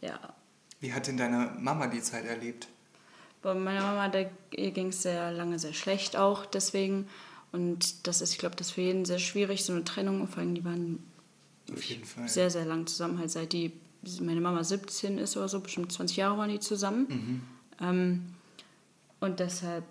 Ja, 0.00 0.18
Wie 0.80 0.92
hat 0.92 1.06
denn 1.06 1.16
deine 1.16 1.54
Mama 1.58 1.86
die 1.86 2.00
Zeit 2.00 2.24
erlebt? 2.24 2.68
bei 3.42 3.54
meiner 3.54 3.82
Mama, 3.82 4.08
der, 4.08 4.30
ihr 4.54 4.70
ging 4.70 4.88
es 4.88 5.02
sehr 5.02 5.32
lange 5.32 5.58
sehr 5.58 5.72
schlecht 5.72 6.16
auch 6.16 6.44
deswegen. 6.46 7.08
Und 7.52 8.06
das 8.06 8.20
ist, 8.20 8.32
ich 8.32 8.38
glaube, 8.38 8.56
das 8.56 8.68
ist 8.68 8.72
für 8.74 8.82
jeden 8.82 9.04
sehr 9.04 9.18
schwierig, 9.18 9.64
so 9.64 9.72
eine 9.72 9.84
Trennung. 9.84 10.20
Und 10.20 10.28
vor 10.28 10.38
allem, 10.38 10.54
die 10.54 10.64
waren 10.64 11.02
sehr, 12.26 12.50
sehr 12.50 12.64
lang 12.64 12.86
zusammen, 12.86 13.18
halt 13.18 13.30
seit 13.30 13.52
die, 13.52 13.72
meine 14.20 14.40
Mama 14.40 14.62
17 14.62 15.18
ist 15.18 15.36
oder 15.36 15.48
so, 15.48 15.60
bestimmt 15.60 15.92
20 15.92 16.16
Jahre 16.16 16.38
waren 16.38 16.50
die 16.50 16.60
zusammen. 16.60 17.06
Ähm, 17.80 18.34
und 19.20 19.40
deshalb, 19.40 19.84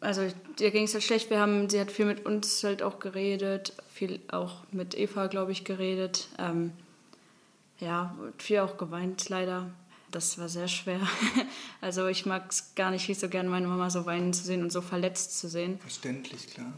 also 0.00 0.22
ihr 0.60 0.70
ging 0.70 0.84
es 0.84 0.94
halt 0.94 1.04
schlecht. 1.04 1.30
Wir 1.30 1.40
haben, 1.40 1.68
sie 1.68 1.80
hat 1.80 1.90
viel 1.90 2.06
mit 2.06 2.24
uns 2.24 2.62
halt 2.64 2.82
auch 2.82 2.98
geredet, 3.00 3.72
viel 3.92 4.20
auch 4.28 4.64
mit 4.70 4.96
Eva, 4.96 5.26
glaube 5.26 5.52
ich, 5.52 5.64
geredet. 5.64 6.28
Ähm, 6.38 6.72
ja, 7.80 8.16
viel 8.38 8.58
auch 8.58 8.76
geweint 8.76 9.28
leider. 9.28 9.70
Das 10.10 10.38
war 10.38 10.48
sehr 10.48 10.68
schwer. 10.68 11.00
Also 11.80 12.08
ich 12.08 12.26
mag 12.26 12.50
es 12.50 12.74
gar 12.74 12.90
nicht 12.90 13.14
so 13.18 13.28
gern, 13.28 13.46
meine 13.46 13.68
Mama 13.68 13.88
so 13.88 14.04
weinen 14.04 14.32
zu 14.32 14.42
sehen 14.42 14.62
und 14.62 14.72
so 14.72 14.80
verletzt 14.80 15.38
zu 15.38 15.48
sehen. 15.48 15.78
Verständlich, 15.78 16.48
klar. 16.48 16.72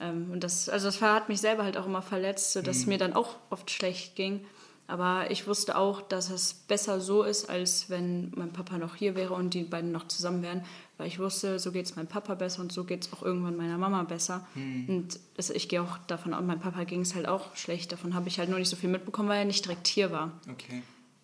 Ähm, 0.00 0.30
und 0.30 0.42
das, 0.44 0.68
also 0.68 0.86
das 0.86 1.02
hat 1.02 1.28
mich 1.28 1.40
selber 1.40 1.64
halt 1.64 1.76
auch 1.76 1.86
immer 1.86 2.02
verletzt, 2.02 2.52
sodass 2.52 2.78
es 2.78 2.86
mir 2.86 2.96
dann 2.98 3.12
auch 3.12 3.36
oft 3.50 3.70
schlecht 3.70 4.16
ging. 4.16 4.46
Aber 4.88 5.30
ich 5.30 5.46
wusste 5.46 5.76
auch, 5.76 6.00
dass 6.00 6.30
es 6.30 6.54
besser 6.54 7.00
so 7.00 7.22
ist, 7.24 7.50
als 7.50 7.90
wenn 7.90 8.32
mein 8.36 8.52
Papa 8.52 8.78
noch 8.78 8.94
hier 8.94 9.16
wäre 9.16 9.34
und 9.34 9.52
die 9.52 9.64
beiden 9.64 9.90
noch 9.90 10.06
zusammen 10.06 10.42
wären. 10.42 10.64
Weil 10.96 11.08
ich 11.08 11.18
wusste, 11.18 11.58
so 11.58 11.72
geht 11.72 11.86
es 11.86 11.96
meinem 11.96 12.06
Papa 12.06 12.34
besser 12.36 12.62
und 12.62 12.72
so 12.72 12.84
geht 12.84 13.04
es 13.04 13.12
auch 13.12 13.22
irgendwann 13.22 13.56
meiner 13.56 13.78
Mama 13.78 14.04
besser. 14.04 14.46
Und 14.54 15.18
das, 15.36 15.50
ich 15.50 15.68
gehe 15.68 15.82
auch 15.82 15.98
davon 16.06 16.32
aus, 16.32 16.42
meinem 16.44 16.60
Papa 16.60 16.84
ging 16.84 17.00
es 17.00 17.14
halt 17.14 17.26
auch 17.26 17.54
schlecht. 17.56 17.92
Davon 17.92 18.14
habe 18.14 18.28
ich 18.28 18.38
halt 18.38 18.48
nur 18.48 18.58
nicht 18.58 18.68
so 18.68 18.76
viel 18.76 18.88
mitbekommen, 18.88 19.28
weil 19.28 19.40
er 19.40 19.44
nicht 19.44 19.64
direkt 19.64 19.88
hier 19.88 20.12
war. 20.12 20.32
Okay. 20.50 20.82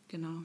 Genau. 0.09 0.42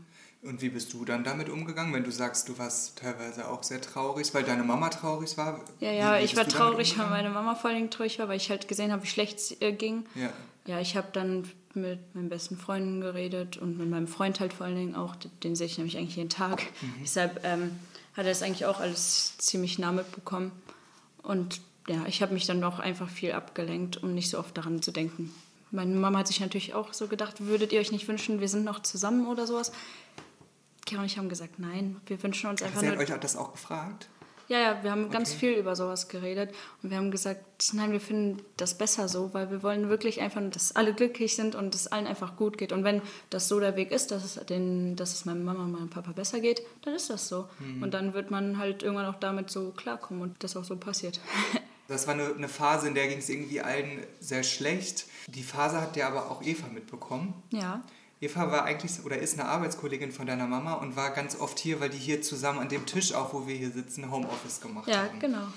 Und 0.48 0.62
wie 0.62 0.70
bist 0.70 0.94
du 0.94 1.04
dann 1.04 1.26
damit 1.26 1.50
umgegangen, 1.50 1.94
wenn 1.94 2.06
du 2.06 2.12
sagst, 2.12 2.48
du 2.48 2.58
warst 2.58 3.00
teilweise 3.00 3.50
auch 3.50 3.64
sehr 3.64 3.82
traurig, 3.82 4.34
weil 4.34 4.44
deine 4.44 4.64
Mama 4.64 4.88
traurig 4.88 5.38
war? 5.38 5.60
Ja, 5.82 5.92
ja, 5.92 6.20
ich 6.20 6.38
war 6.38 6.48
traurig, 6.48 6.98
weil 6.98 7.10
meine 7.10 7.30
Mama 7.30 7.54
vor 7.56 7.70
allem 7.70 7.90
traurig 7.90 8.18
war, 8.20 8.30
weil 8.30 8.38
ich 8.38 8.50
halt 8.50 8.70
gesehen 8.70 8.94
habe, 8.94 9.04
wie 9.04 9.08
schlecht 9.08 9.40
es 9.40 9.60
ihr 9.60 9.74
ging. 9.74 10.06
Ja, 10.16 10.30
ja 10.66 10.80
ich 10.80 10.96
habe 10.96 11.08
dann 11.12 11.50
mit 11.74 12.16
meinen 12.16 12.30
besten 12.30 12.56
Freunden 12.58 13.02
geredet 13.02 13.58
und 13.58 13.78
mit 13.78 13.90
meinem 13.90 14.08
Freund 14.08 14.40
halt 14.40 14.54
vor 14.54 14.66
allen 14.66 14.78
Dingen 14.78 14.96
auch, 14.96 15.18
den 15.44 15.58
sehe 15.58 15.68
ich 15.68 15.78
nämlich 15.78 15.98
eigentlich 15.98 16.16
jeden 16.16 16.30
Tag. 16.30 16.64
Mhm. 16.82 16.94
Deshalb 17.02 17.42
ähm, 17.44 17.72
hat 18.14 18.26
er 18.26 18.32
das 18.32 18.42
eigentlich 18.42 18.66
auch 18.66 18.80
alles 18.80 19.38
ziemlich 19.38 19.78
nah 19.80 19.92
mitbekommen. 19.92 20.54
Und 21.24 21.60
ja, 21.90 22.06
ich 22.08 22.22
habe 22.22 22.34
mich 22.34 22.46
dann 22.46 22.64
auch 22.64 22.80
einfach 22.80 23.10
viel 23.10 23.34
abgelenkt, 23.34 24.02
um 24.02 24.14
nicht 24.14 24.30
so 24.30 24.40
oft 24.40 24.58
daran 24.58 24.82
zu 24.82 24.92
denken. 24.92 25.34
Meine 25.72 25.94
Mama 25.94 26.20
hat 26.20 26.28
sich 26.28 26.40
natürlich 26.40 26.74
auch 26.74 26.94
so 26.94 27.08
gedacht, 27.08 27.46
würdet 27.46 27.74
ihr 27.74 27.82
euch 27.82 27.92
nicht 27.92 28.08
wünschen, 28.08 28.40
wir 28.40 28.48
sind 28.48 28.64
noch 28.64 28.82
zusammen 28.82 29.28
oder 29.28 29.46
sowas? 29.46 29.74
Kira 30.88 31.02
und 31.02 31.06
ich 31.06 31.18
haben 31.18 31.30
gesagt, 31.30 31.60
nein, 31.60 32.02
wir 32.08 32.22
wünschen 32.24 32.50
uns 32.50 32.64
einfach 32.64 32.80
Sie 32.80 32.90
hat 32.90 32.98
euch 32.98 33.10
das 33.20 33.36
auch 33.36 33.52
gefragt? 33.52 34.10
Ja, 34.50 34.60
ja, 34.60 34.82
wir 34.82 34.92
haben 34.92 35.06
okay. 35.06 35.14
ganz 35.14 35.34
viel 35.34 35.52
über 35.52 35.76
sowas 35.76 36.08
geredet 36.08 36.56
und 36.82 36.90
wir 36.90 36.98
haben 36.98 37.12
gesagt, 37.12 37.74
nein, 37.74 37.92
wir 37.92 38.00
finden 38.00 38.42
das 38.56 38.78
besser 38.78 39.10
so, 39.10 39.34
weil 39.34 39.52
wir 39.52 39.62
wollen 39.62 39.90
wirklich 39.90 40.22
einfach, 40.22 40.42
dass 40.50 40.74
alle 40.74 40.94
glücklich 40.94 41.36
sind 41.36 41.54
und 41.54 41.76
es 41.76 41.88
allen 41.88 42.08
einfach 42.08 42.38
gut 42.38 42.58
geht. 42.58 42.72
Und 42.72 42.86
wenn 42.86 43.02
das 43.30 43.50
so 43.50 43.60
der 43.60 43.76
Weg 43.76 43.92
ist, 43.92 44.12
dass 44.12 44.24
es, 44.24 44.46
den, 44.46 44.96
dass 44.96 45.14
es 45.14 45.26
meiner 45.26 45.42
Mama 45.42 45.66
und 45.66 45.74
meinem 45.74 45.90
Papa 45.90 46.14
besser 46.14 46.40
geht, 46.40 46.62
dann 46.84 46.94
ist 46.94 47.10
das 47.10 47.28
so. 47.28 47.50
Mhm. 47.60 47.84
Und 47.84 47.94
dann 47.94 48.14
wird 48.14 48.32
man 48.32 48.58
halt 48.58 48.84
irgendwann 48.84 49.08
auch 49.08 49.20
damit 49.20 49.50
so 49.50 49.72
klarkommen 49.72 50.24
und 50.24 50.42
das 50.44 50.56
auch 50.56 50.64
so 50.64 50.78
passiert. 50.78 51.20
Das 51.90 52.06
war 52.06 52.16
eine, 52.16 52.36
eine 52.36 52.50
Phase, 52.50 52.90
in 52.90 52.96
der 52.96 53.08
ging 53.08 53.20
es 53.20 53.30
irgendwie 53.30 53.62
allen 53.62 54.06
sehr 54.20 54.44
schlecht. 54.44 55.06
Die 55.28 55.42
Phase 55.42 55.80
hat 55.80 55.96
ja 55.96 56.10
aber 56.10 56.30
auch 56.30 56.44
Eva 56.44 56.68
mitbekommen. 56.68 57.34
Ja. 57.50 57.82
Eva 58.20 58.52
war 58.52 58.64
eigentlich 58.64 59.04
oder 59.06 59.20
ist 59.20 59.40
eine 59.40 59.48
Arbeitskollegin 59.48 60.12
von 60.12 60.26
deiner 60.26 60.48
Mama 60.48 60.74
und 60.74 60.96
war 60.96 61.12
ganz 61.12 61.40
oft 61.40 61.60
hier, 61.60 61.80
weil 61.80 61.90
die 61.90 61.98
hier 61.98 62.22
zusammen 62.22 62.60
an 62.60 62.70
dem 62.70 62.86
Tisch, 62.86 63.14
auch 63.14 63.34
wo 63.34 63.48
wir 63.48 63.56
hier 63.56 63.72
sitzen, 63.72 64.12
Homeoffice 64.12 64.60
gemacht 64.62 64.88
ja, 64.88 65.04
haben. 65.04 65.16
Ja, 65.16 65.20
genau. 65.20 65.48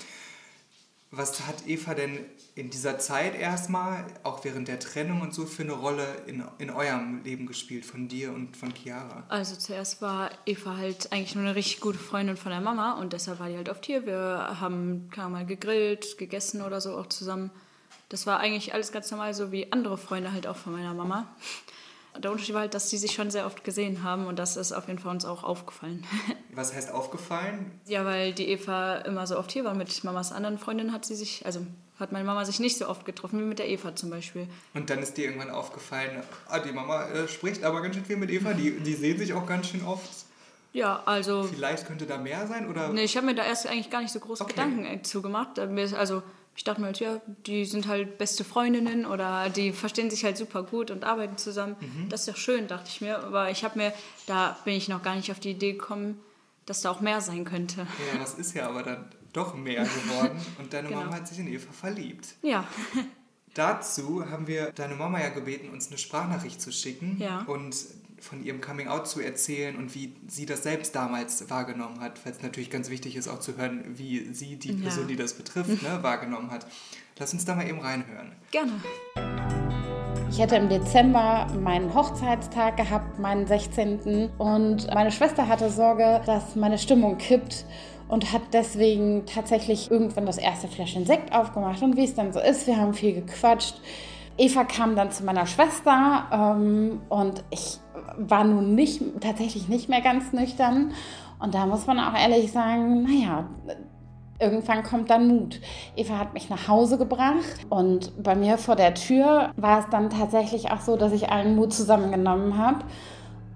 Was 1.12 1.44
hat 1.48 1.66
Eva 1.66 1.94
denn 1.94 2.24
in 2.54 2.70
dieser 2.70 3.00
Zeit 3.00 3.34
erstmal, 3.34 4.06
auch 4.22 4.44
während 4.44 4.68
der 4.68 4.78
Trennung 4.78 5.22
und 5.22 5.34
so, 5.34 5.44
für 5.44 5.62
eine 5.62 5.72
Rolle 5.72 6.06
in, 6.26 6.44
in 6.58 6.70
eurem 6.70 7.24
Leben 7.24 7.46
gespielt, 7.46 7.84
von 7.84 8.06
dir 8.06 8.32
und 8.32 8.56
von 8.56 8.72
Chiara? 8.72 9.24
Also 9.28 9.56
zuerst 9.56 10.02
war 10.02 10.30
Eva 10.46 10.76
halt 10.76 11.12
eigentlich 11.12 11.34
nur 11.34 11.44
eine 11.44 11.56
richtig 11.56 11.80
gute 11.80 11.98
Freundin 11.98 12.36
von 12.36 12.52
der 12.52 12.60
Mama 12.60 12.92
und 12.92 13.12
deshalb 13.12 13.40
war 13.40 13.48
die 13.48 13.56
halt 13.56 13.68
oft 13.68 13.84
hier. 13.86 14.06
Wir 14.06 14.56
haben 14.60 15.08
mal 15.16 15.44
gegrillt, 15.46 16.16
gegessen 16.16 16.62
oder 16.62 16.80
so 16.80 16.96
auch 16.96 17.08
zusammen. 17.08 17.50
Das 18.08 18.26
war 18.26 18.38
eigentlich 18.38 18.72
alles 18.72 18.92
ganz 18.92 19.10
normal, 19.10 19.34
so 19.34 19.50
wie 19.50 19.72
andere 19.72 19.98
Freunde 19.98 20.32
halt 20.32 20.46
auch 20.46 20.56
von 20.56 20.72
meiner 20.72 20.94
Mama. 20.94 21.26
Der 22.18 22.30
Unterschied 22.30 22.54
war 22.54 22.62
halt, 22.62 22.74
dass 22.74 22.90
sie 22.90 22.98
sich 22.98 23.12
schon 23.12 23.30
sehr 23.30 23.46
oft 23.46 23.62
gesehen 23.62 24.02
haben 24.02 24.26
und 24.26 24.38
das 24.38 24.56
ist 24.56 24.72
auf 24.72 24.88
jeden 24.88 24.98
Fall 24.98 25.12
uns 25.12 25.24
auch 25.24 25.44
aufgefallen. 25.44 26.04
Was 26.54 26.74
heißt 26.74 26.90
aufgefallen? 26.90 27.70
Ja, 27.86 28.04
weil 28.04 28.32
die 28.32 28.48
Eva 28.48 28.96
immer 28.98 29.26
so 29.26 29.38
oft 29.38 29.52
hier 29.52 29.64
war. 29.64 29.74
Mit 29.74 30.02
Mamas 30.02 30.32
anderen 30.32 30.58
Freundinnen 30.58 30.92
hat 30.92 31.04
sie 31.04 31.14
sich, 31.14 31.46
also 31.46 31.64
hat 31.98 32.12
meine 32.12 32.24
Mama 32.24 32.44
sich 32.44 32.58
nicht 32.58 32.78
so 32.78 32.88
oft 32.88 33.04
getroffen 33.04 33.38
wie 33.40 33.44
mit 33.44 33.58
der 33.58 33.68
Eva 33.68 33.94
zum 33.94 34.10
Beispiel. 34.10 34.48
Und 34.74 34.90
dann 34.90 35.00
ist 35.00 35.16
dir 35.16 35.26
irgendwann 35.26 35.50
aufgefallen, 35.50 36.22
ah, 36.48 36.58
die 36.58 36.72
Mama 36.72 37.06
äh, 37.06 37.28
spricht 37.28 37.62
aber 37.62 37.82
ganz 37.82 37.94
schön 37.94 38.04
viel 38.04 38.16
mit 38.16 38.30
Eva, 38.30 38.54
die, 38.54 38.80
die 38.80 38.94
sehen 38.94 39.18
sich 39.18 39.32
auch 39.32 39.46
ganz 39.46 39.68
schön 39.68 39.84
oft. 39.84 40.08
Ja, 40.72 41.02
also. 41.04 41.44
Vielleicht 41.44 41.86
könnte 41.86 42.06
da 42.06 42.16
mehr 42.16 42.46
sein, 42.46 42.68
oder? 42.68 42.88
Nee, 42.90 43.04
ich 43.04 43.16
habe 43.16 43.26
mir 43.26 43.34
da 43.34 43.44
erst 43.44 43.66
eigentlich 43.66 43.90
gar 43.90 44.02
nicht 44.02 44.12
so 44.12 44.20
große 44.20 44.44
okay. 44.44 44.52
Gedanken 44.52 45.04
zugemacht. 45.04 45.58
Also 45.58 46.22
ich 46.56 46.64
dachte 46.64 46.80
mir 46.80 46.88
halt, 46.88 47.00
ja, 47.00 47.20
die 47.46 47.64
sind 47.64 47.86
halt 47.86 48.18
beste 48.18 48.44
Freundinnen 48.44 49.06
oder 49.06 49.48
die 49.48 49.72
verstehen 49.72 50.10
sich 50.10 50.24
halt 50.24 50.36
super 50.36 50.62
gut 50.62 50.90
und 50.90 51.04
arbeiten 51.04 51.38
zusammen. 51.38 51.76
Mhm. 51.80 52.08
Das 52.08 52.20
ist 52.20 52.28
doch 52.28 52.36
schön, 52.36 52.66
dachte 52.68 52.88
ich 52.88 53.00
mir. 53.00 53.18
Aber 53.18 53.50
ich 53.50 53.64
habe 53.64 53.78
mir, 53.78 53.92
da 54.26 54.58
bin 54.64 54.74
ich 54.74 54.88
noch 54.88 55.02
gar 55.02 55.16
nicht 55.16 55.30
auf 55.30 55.40
die 55.40 55.52
Idee 55.52 55.72
gekommen, 55.72 56.20
dass 56.66 56.82
da 56.82 56.90
auch 56.90 57.00
mehr 57.00 57.20
sein 57.20 57.44
könnte. 57.44 57.86
Ja, 58.12 58.18
das 58.18 58.34
ist 58.34 58.54
ja 58.54 58.68
aber 58.68 58.82
dann 58.82 59.08
doch 59.32 59.54
mehr 59.54 59.84
geworden 59.84 60.38
und 60.58 60.72
deine 60.72 60.88
genau. 60.88 61.00
Mama 61.02 61.16
hat 61.16 61.28
sich 61.28 61.38
in 61.38 61.48
Eva 61.48 61.72
verliebt. 61.72 62.34
Ja. 62.42 62.66
Dazu 63.54 64.28
haben 64.28 64.46
wir 64.46 64.70
deine 64.72 64.94
Mama 64.94 65.20
ja 65.20 65.28
gebeten, 65.30 65.70
uns 65.70 65.88
eine 65.88 65.98
Sprachnachricht 65.98 66.60
zu 66.60 66.72
schicken. 66.72 67.16
Ja. 67.18 67.42
Und 67.42 67.76
von 68.20 68.44
ihrem 68.44 68.60
Coming 68.60 68.88
Out 68.88 69.08
zu 69.08 69.20
erzählen 69.20 69.76
und 69.76 69.94
wie 69.94 70.14
sie 70.28 70.46
das 70.46 70.62
selbst 70.62 70.94
damals 70.94 71.48
wahrgenommen 71.50 72.00
hat, 72.00 72.24
weil 72.24 72.32
es 72.32 72.42
natürlich 72.42 72.70
ganz 72.70 72.90
wichtig 72.90 73.16
ist, 73.16 73.28
auch 73.28 73.40
zu 73.40 73.56
hören, 73.56 73.84
wie 73.96 74.32
sie, 74.32 74.56
die 74.56 74.72
Person, 74.72 75.04
ja. 75.04 75.08
die 75.08 75.16
das 75.16 75.34
betrifft, 75.34 75.82
ne, 75.82 75.98
wahrgenommen 76.02 76.50
hat. 76.50 76.66
Lass 77.18 77.32
uns 77.32 77.44
da 77.44 77.54
mal 77.54 77.68
eben 77.68 77.80
reinhören. 77.80 78.32
Gerne. 78.50 78.72
Ich 80.30 80.38
hätte 80.38 80.56
im 80.56 80.68
Dezember 80.68 81.48
meinen 81.60 81.92
Hochzeitstag 81.92 82.76
gehabt, 82.76 83.18
meinen 83.18 83.46
16. 83.46 84.30
Und 84.38 84.86
meine 84.94 85.10
Schwester 85.10 85.48
hatte 85.48 85.70
Sorge, 85.70 86.22
dass 86.24 86.54
meine 86.54 86.78
Stimmung 86.78 87.18
kippt 87.18 87.66
und 88.06 88.32
hat 88.32 88.42
deswegen 88.52 89.26
tatsächlich 89.26 89.90
irgendwann 89.90 90.26
das 90.26 90.38
erste 90.38 90.68
Fläschchen 90.68 91.04
Sekt 91.04 91.32
aufgemacht. 91.32 91.82
Und 91.82 91.96
wie 91.96 92.04
es 92.04 92.14
dann 92.14 92.32
so 92.32 92.40
ist, 92.40 92.66
wir 92.66 92.76
haben 92.76 92.94
viel 92.94 93.14
gequatscht. 93.14 93.80
Eva 94.38 94.64
kam 94.64 94.96
dann 94.96 95.10
zu 95.10 95.24
meiner 95.24 95.46
Schwester 95.46 96.24
ähm, 96.32 97.02
und 97.08 97.44
ich 97.50 97.78
war 98.16 98.44
nun 98.44 98.74
nicht, 98.74 99.02
tatsächlich 99.20 99.68
nicht 99.68 99.88
mehr 99.88 100.00
ganz 100.00 100.32
nüchtern. 100.32 100.92
Und 101.38 101.54
da 101.54 101.66
muss 101.66 101.86
man 101.86 101.98
auch 101.98 102.18
ehrlich 102.18 102.52
sagen, 102.52 103.02
naja, 103.02 103.46
irgendwann 104.40 104.82
kommt 104.82 105.10
dann 105.10 105.28
Mut. 105.28 105.60
Eva 105.96 106.18
hat 106.18 106.34
mich 106.34 106.50
nach 106.50 106.68
Hause 106.68 106.98
gebracht 106.98 107.66
und 107.68 108.22
bei 108.22 108.34
mir 108.34 108.58
vor 108.58 108.76
der 108.76 108.94
Tür 108.94 109.50
war 109.56 109.80
es 109.80 109.86
dann 109.90 110.10
tatsächlich 110.10 110.70
auch 110.70 110.80
so, 110.80 110.96
dass 110.96 111.12
ich 111.12 111.30
allen 111.30 111.56
Mut 111.56 111.72
zusammengenommen 111.72 112.56
habe 112.58 112.84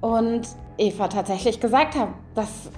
und 0.01 0.43
Eva 0.77 1.09
tatsächlich 1.09 1.61
gesagt 1.61 1.97
habe, 1.97 2.13
dass 2.35 2.71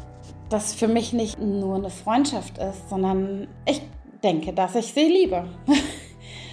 das 0.49 0.75
für 0.75 0.89
mich 0.89 1.13
nicht 1.13 1.41
nur 1.41 1.77
eine 1.77 1.91
Freundschaft 1.91 2.59
ist, 2.59 2.89
sondern 2.89 3.49
ich 3.67 3.83
denke, 4.23 4.53
dass 4.53 4.75
ich 4.75 4.93
sie 4.93 5.09
liebe. 5.09 5.45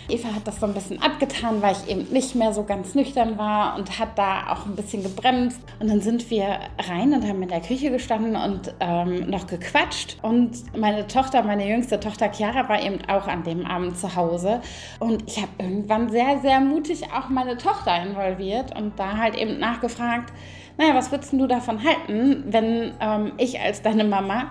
Eva 0.09 0.35
hat 0.35 0.45
das 0.45 0.59
so 0.59 0.65
ein 0.65 0.73
bisschen 0.73 1.01
abgetan, 1.01 1.61
weil 1.61 1.73
ich 1.73 1.89
eben 1.89 2.11
nicht 2.11 2.35
mehr 2.35 2.53
so 2.53 2.63
ganz 2.63 2.93
nüchtern 2.93 3.37
war 3.37 3.75
und 3.77 3.99
hat 3.99 4.17
da 4.17 4.51
auch 4.51 4.65
ein 4.65 4.75
bisschen 4.75 5.01
gebremst. 5.01 5.61
Und 5.79 5.89
dann 5.89 6.01
sind 6.01 6.29
wir 6.29 6.59
rein 6.89 7.13
und 7.13 7.27
haben 7.27 7.41
in 7.41 7.49
der 7.49 7.61
Küche 7.61 7.89
gestanden 7.89 8.35
und 8.35 8.73
ähm, 8.79 9.29
noch 9.29 9.47
gequatscht. 9.47 10.17
Und 10.21 10.77
meine 10.77 11.07
Tochter, 11.07 11.43
meine 11.43 11.67
jüngste 11.67 11.99
Tochter 11.99 12.31
Chiara, 12.31 12.67
war 12.67 12.81
eben 12.81 12.99
auch 13.07 13.27
an 13.27 13.43
dem 13.43 13.65
Abend 13.65 13.97
zu 13.97 14.15
Hause. 14.15 14.61
Und 14.99 15.23
ich 15.27 15.37
habe 15.37 15.51
irgendwann 15.57 16.09
sehr, 16.09 16.39
sehr 16.41 16.59
mutig 16.59 17.03
auch 17.13 17.29
meine 17.29 17.57
Tochter 17.57 18.01
involviert 18.01 18.77
und 18.77 18.99
da 18.99 19.17
halt 19.17 19.35
eben 19.35 19.59
nachgefragt, 19.59 20.33
naja, 20.77 20.95
was 20.95 21.11
würdest 21.11 21.33
du 21.33 21.47
davon 21.47 21.79
halten, 21.83 22.45
wenn 22.47 22.93
ähm, 22.99 23.33
ich 23.37 23.59
als 23.59 23.81
deine 23.81 24.03
Mama 24.03 24.49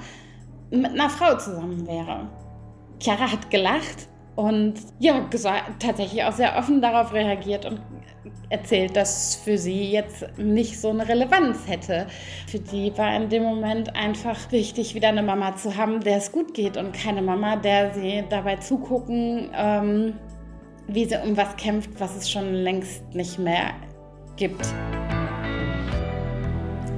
mit 0.70 0.92
einer 0.92 1.10
Frau 1.10 1.36
zusammen 1.36 1.86
wäre? 1.86 2.28
Chiara 3.00 3.32
hat 3.32 3.50
gelacht 3.50 4.08
und 4.34 4.74
ja, 4.98 5.28
tatsächlich 5.78 6.24
auch 6.24 6.32
sehr 6.32 6.56
offen 6.56 6.80
darauf 6.80 7.12
reagiert 7.12 7.66
und 7.66 7.80
erzählt, 8.48 8.96
dass 8.96 9.34
für 9.34 9.58
sie 9.58 9.90
jetzt 9.90 10.26
nicht 10.38 10.80
so 10.80 10.90
eine 10.90 11.06
Relevanz 11.06 11.66
hätte. 11.66 12.06
Für 12.46 12.58
die 12.58 12.96
war 12.96 13.14
in 13.14 13.28
dem 13.28 13.42
Moment 13.42 13.94
einfach 13.96 14.50
wichtig, 14.52 14.94
wieder 14.94 15.08
eine 15.08 15.22
Mama 15.22 15.56
zu 15.56 15.76
haben, 15.76 16.00
der 16.00 16.18
es 16.18 16.32
gut 16.32 16.54
geht 16.54 16.76
und 16.76 16.92
keine 16.92 17.20
Mama, 17.20 17.56
der 17.56 17.92
sie 17.94 18.24
dabei 18.28 18.56
zugucken, 18.56 19.50
ähm, 19.54 20.18
wie 20.86 21.04
sie 21.04 21.16
um 21.16 21.36
was 21.36 21.56
kämpft, 21.56 21.90
was 21.98 22.16
es 22.16 22.30
schon 22.30 22.54
längst 22.54 23.02
nicht 23.14 23.38
mehr 23.38 23.74
gibt. 24.36 24.66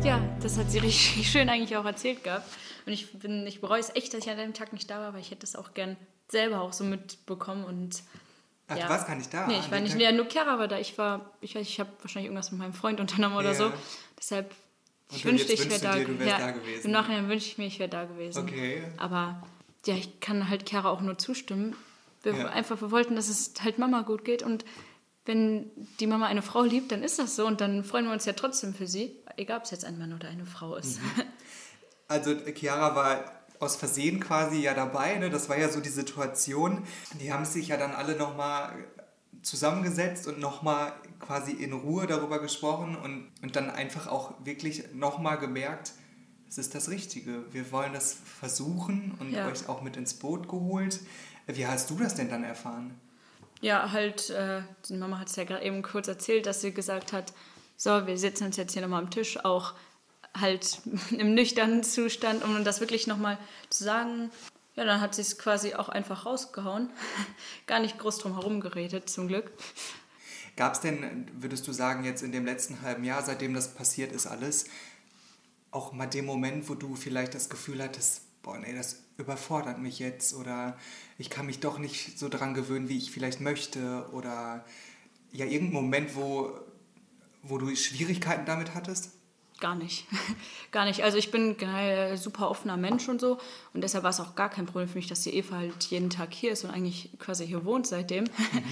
Ja, 0.05 0.21
das 0.43 0.59
hat 0.59 0.71
sie 0.71 0.79
richtig 0.79 1.29
schön 1.31 1.49
eigentlich 1.49 1.77
auch 1.77 1.85
erzählt 1.85 2.23
gehabt. 2.23 2.47
Und 2.87 2.93
ich, 2.93 3.19
bin, 3.19 3.47
ich 3.47 3.61
bereue 3.61 3.81
es 3.81 3.95
echt, 3.95 4.13
dass 4.13 4.25
ich 4.25 4.31
an 4.31 4.37
dem 4.37 4.53
Tag 4.53 4.73
nicht 4.73 4.91
da 4.91 5.01
war, 5.01 5.15
weil 5.15 5.21
ich 5.21 5.31
hätte 5.31 5.47
es 5.47 5.57
auch 5.57 5.73
gern 5.73 5.97
selber 6.35 6.61
auch 6.61 6.73
so 6.73 6.85
mitbekommen 6.85 7.65
und 7.65 8.03
Ach, 8.67 8.77
ja. 8.77 8.85
du 8.85 8.91
warst 8.91 9.07
gar 9.07 9.17
nicht 9.17 9.33
da? 9.33 9.47
Nee, 9.47 9.59
ich 9.61 9.71
war 9.71 9.81
nicht, 9.81 9.99
ja, 9.99 10.11
nur 10.11 10.27
Chiara 10.29 10.59
war 10.59 10.69
da. 10.69 10.79
Ich 10.79 10.97
war, 10.97 11.33
ich 11.41 11.55
weiß, 11.55 11.63
ich 11.63 11.81
habe 11.81 11.91
wahrscheinlich 12.01 12.27
irgendwas 12.27 12.51
mit 12.51 12.61
meinem 12.61 12.73
Freund 12.73 12.99
unternommen 12.99 13.37
oder 13.37 13.55
so. 13.55 13.71
Deshalb, 14.19 14.55
ich 15.13 15.25
wünschte, 15.25 15.53
ich 15.53 15.69
wäre 15.69 15.81
da, 15.81 15.95
dir, 15.97 16.27
ja, 16.27 16.39
da 16.39 16.51
gewesen. 16.51 16.87
Im 16.87 16.93
Nachhinein 16.93 17.29
wünsche 17.29 17.47
ich 17.47 17.59
mir, 17.59 17.67
ich 17.67 17.79
wäre 17.79 17.91
da 17.91 18.05
gewesen. 18.05 18.43
Okay. 18.43 18.83
Aber 18.97 19.43
ja, 19.85 19.95
ich 19.95 20.21
kann 20.21 20.49
halt 20.49 20.69
Chiara 20.69 20.89
auch 20.89 21.03
nur 21.03 21.19
zustimmen. 21.19 21.77
Wir 22.23 22.35
ja. 22.35 22.47
einfach, 22.49 22.81
wir 22.81 22.91
wollten, 22.91 23.17
dass 23.17 23.29
es 23.29 23.53
halt 23.63 23.79
Mama 23.79 24.01
gut 24.01 24.25
geht 24.25 24.43
und 24.43 24.65
wenn 25.27 25.71
die 26.01 26.07
Mama 26.07 26.27
eine 26.27 26.43
Frau 26.43 26.63
liebt, 26.63 26.93
dann 26.93 27.03
ist 27.03 27.19
das 27.19 27.37
so 27.37 27.47
und 27.47 27.61
dann 27.61 27.85
freuen 27.85 28.07
wir 28.07 28.13
uns 28.13 28.25
ja 28.25 28.35
trotzdem 28.35 28.75
für 28.75 28.87
sie, 28.87 29.17
egal 29.37 29.59
ob 29.59 29.65
es 29.65 29.71
jetzt 29.71 29.85
ein 29.85 29.99
Mann 29.99 30.13
oder 30.13 30.29
eine 30.29 30.47
Frau 30.47 30.77
ist. 30.77 31.01
Mhm. 31.01 31.23
Also 32.07 32.35
Chiara 32.55 32.95
war 32.95 33.44
aus 33.61 33.77
Versehen 33.77 34.21
quasi 34.21 34.61
ja 34.61 34.75
dabei. 34.75 35.17
Ne? 35.17 35.31
Das 35.31 35.49
war 35.49 35.59
ja 35.59 35.69
so 35.69 35.81
die 35.81 35.89
Situation. 35.89 36.85
Die 37.21 37.33
haben 37.33 37.45
sich 37.45 37.69
ja 37.69 37.77
dann 37.77 37.93
alle 37.93 38.17
nochmal 38.17 38.73
zusammengesetzt 39.43 40.27
und 40.27 40.41
nochmal 40.41 40.93
quasi 41.21 41.53
in 41.53 41.73
Ruhe 41.73 42.07
darüber 42.07 42.41
gesprochen 42.41 42.97
und, 42.97 43.31
und 43.43 43.57
dann 43.57 43.71
einfach 43.71 44.07
auch 44.07 44.35
wirklich 44.45 44.93
nochmal 44.95 45.39
gemerkt, 45.39 45.93
es 46.49 46.59
ist 46.59 46.75
das 46.75 46.89
Richtige. 46.89 47.53
Wir 47.53 47.73
wollen 47.73 47.93
das 47.93 48.17
versuchen 48.39 49.15
und 49.19 49.33
ja. 49.33 49.49
euch 49.49 49.69
auch 49.69 49.83
mit 49.83 49.97
ins 49.97 50.15
Boot 50.15 50.49
geholt. 50.49 51.01
Wie 51.47 51.67
hast 51.67 51.91
du 51.91 51.97
das 51.97 52.15
denn 52.15 52.31
dann 52.31 52.45
erfahren? 52.45 52.99
Ja, 53.61 53.91
halt, 53.93 54.31
äh, 54.31 54.63
die 54.89 54.95
Mama 54.95 55.19
hat 55.19 55.29
es 55.29 55.37
ja 55.37 55.45
gerade 55.45 55.65
eben 55.65 55.83
kurz 55.83 56.07
erzählt, 56.07 56.47
dass 56.47 56.61
sie 56.61 56.73
gesagt 56.73 57.13
hat, 57.13 57.33
so, 57.77 58.07
wir 58.07 58.17
sitzen 58.17 58.45
uns 58.45 58.57
jetzt 58.57 58.73
hier 58.73 58.83
nochmal 58.83 59.03
am 59.03 59.11
Tisch, 59.11 59.45
auch 59.45 59.75
halt 60.39 60.81
im 61.11 61.35
nüchternen 61.35 61.85
Zustand, 61.85 62.45
um 62.45 62.65
das 62.65 62.81
wirklich 62.81 63.07
nochmal 63.07 63.39
zu 63.71 63.85
sagen. 63.85 64.31
Ja, 64.77 64.85
dann 64.85 65.01
hat 65.01 65.15
sie 65.15 65.23
es 65.23 65.39
quasi 65.39 65.75
auch 65.75 65.89
einfach 65.89 66.27
rausgehauen. 66.27 66.91
Gar 67.67 67.81
nicht 67.81 67.99
groß 67.99 68.19
drum 68.19 68.35
herum 68.35 68.61
geredet, 68.61 69.09
zum 69.09 69.29
Glück. 69.29 69.53
Gab 70.57 70.75
es 70.75 70.81
denn, 70.81 71.29
würdest 71.35 71.67
du 71.67 71.73
sagen, 71.73 72.05
jetzt 72.05 72.23
in 72.23 72.33
dem 72.33 72.45
letzten 72.45 72.83
halben 72.83 73.05
Jahr, 73.05 73.23
seitdem 73.23 73.55
das 73.55 73.75
passiert 73.75 74.13
ist 74.13 74.27
alles, 74.27 74.67
auch 75.71 75.93
mal 75.93 76.07
den 76.07 76.25
Moment, 76.25 76.69
wo 76.69 76.75
du 76.75 76.95
vielleicht 76.95 77.35
das 77.35 77.49
Gefühl 77.49 77.83
hattest, 77.83 78.23
boah, 78.43 78.59
nee, 78.59 78.73
das 78.75 79.03
überfordert 79.19 79.79
mich 79.79 79.99
jetzt 79.99 80.35
oder 80.35 80.79
ich 81.19 81.31
kann 81.31 81.47
mich 81.47 81.61
doch 81.61 81.79
nicht 81.79 82.19
so 82.19 82.29
dran 82.29 82.55
gewöhnen, 82.55 82.89
wie 82.89 82.99
ich 82.99 83.11
vielleicht 83.11 83.41
möchte 83.41 84.09
oder 84.13 84.65
ja, 85.33 85.47
irgendein 85.47 85.83
Moment, 85.83 86.15
wo, 86.15 86.53
wo 87.43 87.59
du 87.59 87.75
Schwierigkeiten 87.75 88.47
damit 88.47 88.75
hattest? 88.75 89.11
Gar 89.61 89.77
nicht. 89.77 90.07
gar 90.73 90.85
nicht. 90.85 91.03
Also 91.03 91.17
ich 91.17 91.31
bin 91.31 91.57
ein 91.61 92.17
super 92.17 92.51
offener 92.51 92.77
Mensch 92.77 93.09
und 93.09 93.21
so. 93.21 93.39
Und 93.73 93.83
deshalb 93.83 94.05
war 94.05 94.11
es 94.11 94.21
auch 94.21 94.35
gar 94.35 94.51
kein 94.51 94.67
Problem 94.67 94.89
für 94.89 94.99
mich, 94.99 95.07
dass 95.07 95.23
die 95.23 95.35
Eva 95.35 95.57
halt 95.57 95.85
jeden 95.85 96.11
Tag 96.11 96.35
hier 96.35 96.53
ist 96.53 96.65
und 96.65 96.71
eigentlich 96.71 97.11
quasi 97.19 97.47
hier 97.47 97.65
wohnt 97.65 97.87
seitdem. 97.87 98.25
Mhm. 98.25 98.63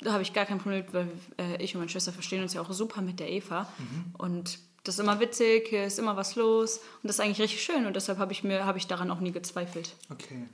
da 0.00 0.12
habe 0.12 0.22
ich 0.22 0.32
gar 0.32 0.46
kein 0.46 0.58
Problem, 0.58 0.84
weil 0.92 1.08
äh, 1.38 1.62
ich 1.62 1.74
und 1.74 1.80
meine 1.80 1.90
Schwester 1.90 2.12
verstehen 2.12 2.42
uns 2.42 2.54
ja 2.54 2.60
auch 2.60 2.72
super 2.72 3.02
mit 3.02 3.20
der 3.20 3.30
Eva. 3.30 3.68
Mhm. 3.78 4.14
Und 4.16 4.58
das 4.84 4.96
ist 4.96 5.00
immer 5.00 5.20
witzig, 5.20 5.68
hier 5.68 5.84
ist 5.84 5.98
immer 5.98 6.16
was 6.16 6.34
los. 6.34 6.78
Und 6.78 7.04
das 7.04 7.16
ist 7.16 7.20
eigentlich 7.20 7.40
richtig 7.40 7.62
schön. 7.62 7.86
Und 7.86 7.94
deshalb 7.94 8.18
habe 8.18 8.32
ich, 8.32 8.42
hab 8.42 8.76
ich 8.76 8.86
daran 8.86 9.10
auch 9.10 9.20
nie 9.20 9.32
gezweifelt. 9.32 9.94
Okay. 10.10 10.48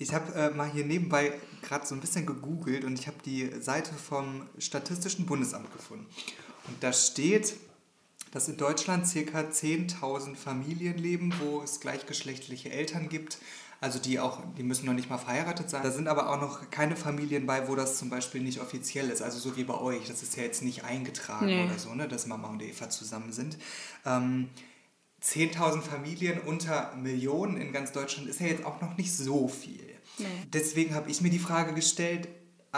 Ich 0.00 0.14
habe 0.14 0.32
äh, 0.34 0.50
mal 0.50 0.70
hier 0.70 0.84
nebenbei 0.84 1.32
gerade 1.62 1.84
so 1.84 1.94
ein 1.94 2.00
bisschen 2.00 2.24
gegoogelt 2.24 2.84
und 2.84 2.98
ich 2.98 3.08
habe 3.08 3.16
die 3.24 3.50
Seite 3.60 3.92
vom 3.94 4.48
Statistischen 4.58 5.26
Bundesamt 5.26 5.72
gefunden. 5.72 6.06
Und 6.68 6.82
da 6.82 6.92
steht, 6.92 7.54
dass 8.32 8.48
in 8.48 8.56
Deutschland 8.56 9.04
ca. 9.04 9.40
10.000 9.40 10.36
Familien 10.36 10.98
leben, 10.98 11.32
wo 11.40 11.62
es 11.62 11.80
gleichgeschlechtliche 11.80 12.70
Eltern 12.70 13.08
gibt. 13.08 13.38
Also 13.80 14.00
die 14.00 14.18
auch, 14.18 14.40
die 14.56 14.64
müssen 14.64 14.86
noch 14.86 14.92
nicht 14.92 15.08
mal 15.08 15.18
verheiratet 15.18 15.70
sein. 15.70 15.82
Da 15.84 15.92
sind 15.92 16.08
aber 16.08 16.30
auch 16.30 16.40
noch 16.40 16.68
keine 16.70 16.96
Familien 16.96 17.46
bei, 17.46 17.68
wo 17.68 17.76
das 17.76 17.96
zum 17.96 18.10
Beispiel 18.10 18.40
nicht 18.40 18.60
offiziell 18.60 19.08
ist. 19.08 19.22
Also 19.22 19.38
so 19.38 19.56
wie 19.56 19.62
bei 19.64 19.78
euch. 19.78 20.08
Das 20.08 20.22
ist 20.22 20.36
ja 20.36 20.42
jetzt 20.42 20.62
nicht 20.62 20.84
eingetragen 20.84 21.46
nee. 21.46 21.64
oder 21.64 21.78
so, 21.78 21.94
ne, 21.94 22.08
dass 22.08 22.26
Mama 22.26 22.48
und 22.48 22.60
Eva 22.60 22.90
zusammen 22.90 23.32
sind. 23.32 23.56
Ähm, 24.04 24.48
10.000 25.22 25.82
Familien 25.82 26.40
unter 26.40 26.94
Millionen 26.96 27.56
in 27.56 27.72
ganz 27.72 27.92
Deutschland 27.92 28.28
ist 28.28 28.40
ja 28.40 28.46
jetzt 28.46 28.64
auch 28.64 28.80
noch 28.80 28.96
nicht 28.96 29.14
so 29.14 29.48
viel. 29.48 29.84
Nee. 30.18 30.26
Deswegen 30.52 30.94
habe 30.94 31.10
ich 31.10 31.20
mir 31.20 31.30
die 31.30 31.38
Frage 31.38 31.72
gestellt, 31.74 32.28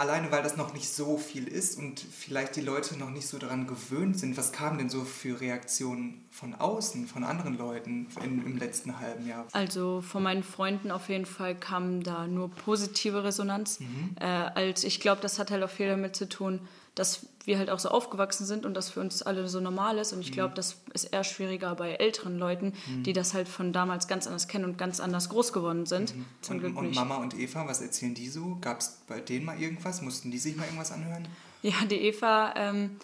alleine 0.01 0.31
weil 0.31 0.41
das 0.41 0.57
noch 0.57 0.73
nicht 0.73 0.89
so 0.89 1.17
viel 1.17 1.47
ist 1.47 1.77
und 1.77 1.99
vielleicht 1.99 2.55
die 2.55 2.61
Leute 2.61 2.97
noch 2.97 3.11
nicht 3.11 3.27
so 3.27 3.37
daran 3.37 3.67
gewöhnt 3.67 4.17
sind, 4.17 4.35
was 4.35 4.51
kamen 4.51 4.79
denn 4.79 4.89
so 4.89 5.03
für 5.03 5.39
Reaktionen 5.39 6.25
von 6.31 6.55
außen, 6.55 7.07
von 7.07 7.23
anderen 7.23 7.55
Leuten 7.55 8.07
in, 8.23 8.43
im 8.43 8.57
letzten 8.57 8.99
halben 8.99 9.27
Jahr? 9.27 9.45
Also 9.51 10.01
von 10.01 10.23
meinen 10.23 10.43
Freunden 10.43 10.89
auf 10.89 11.07
jeden 11.07 11.27
Fall 11.27 11.55
kam 11.55 12.01
da 12.01 12.25
nur 12.25 12.49
positive 12.49 13.23
Resonanz. 13.23 13.79
Mhm. 13.79 14.15
Äh, 14.19 14.25
als 14.25 14.83
ich 14.83 14.99
glaube, 14.99 15.21
das 15.21 15.37
hat 15.37 15.51
halt 15.51 15.63
auch 15.63 15.69
viel 15.69 15.87
damit 15.87 16.15
zu 16.15 16.27
tun, 16.27 16.59
dass 16.95 17.25
wir 17.45 17.57
halt 17.57 17.69
auch 17.69 17.79
so 17.79 17.89
aufgewachsen 17.89 18.45
sind 18.45 18.65
und 18.65 18.73
das 18.73 18.89
für 18.89 18.99
uns 18.99 19.21
alle 19.21 19.47
so 19.47 19.59
normal 19.59 19.97
ist. 19.97 20.13
Und 20.13 20.21
ich 20.21 20.31
glaube, 20.31 20.51
mhm. 20.51 20.55
das 20.55 20.81
ist 20.93 21.05
eher 21.05 21.23
schwieriger 21.23 21.73
bei 21.75 21.93
älteren 21.93 22.37
Leuten, 22.37 22.73
mhm. 22.87 23.03
die 23.03 23.13
das 23.13 23.33
halt 23.33 23.47
von 23.47 23.73
damals 23.73 24.07
ganz 24.07 24.27
anders 24.27 24.47
kennen 24.47 24.65
und 24.65 24.77
ganz 24.77 24.99
anders 24.99 25.29
groß 25.29 25.53
geworden 25.53 25.85
sind. 25.85 26.15
Mhm. 26.15 26.25
Zum 26.41 26.55
und, 26.55 26.61
Glück 26.61 26.77
und 26.77 26.95
Mama 26.95 27.15
und 27.17 27.37
Eva, 27.37 27.67
was 27.67 27.81
erzählen 27.81 28.13
die 28.13 28.29
so? 28.29 28.57
Gab 28.61 28.81
es 28.81 29.01
bei 29.07 29.19
denen 29.19 29.45
mal 29.45 29.59
irgendwas? 29.59 30.01
Mussten 30.01 30.31
die 30.31 30.37
sich 30.37 30.55
mal 30.55 30.65
irgendwas 30.65 30.91
anhören? 30.91 31.27
Ja, 31.63 31.85
die 31.89 32.01
Eva, 32.01 32.53
ähm, 32.57 32.97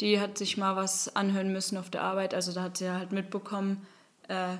die 0.00 0.20
hat 0.20 0.38
sich 0.38 0.56
mal 0.56 0.76
was 0.76 1.14
anhören 1.14 1.52
müssen 1.52 1.76
auf 1.76 1.90
der 1.90 2.02
Arbeit. 2.02 2.34
Also 2.34 2.52
da 2.52 2.62
hat 2.62 2.76
sie 2.76 2.90
halt 2.90 3.12
mitbekommen, 3.12 3.86
äh, 4.28 4.56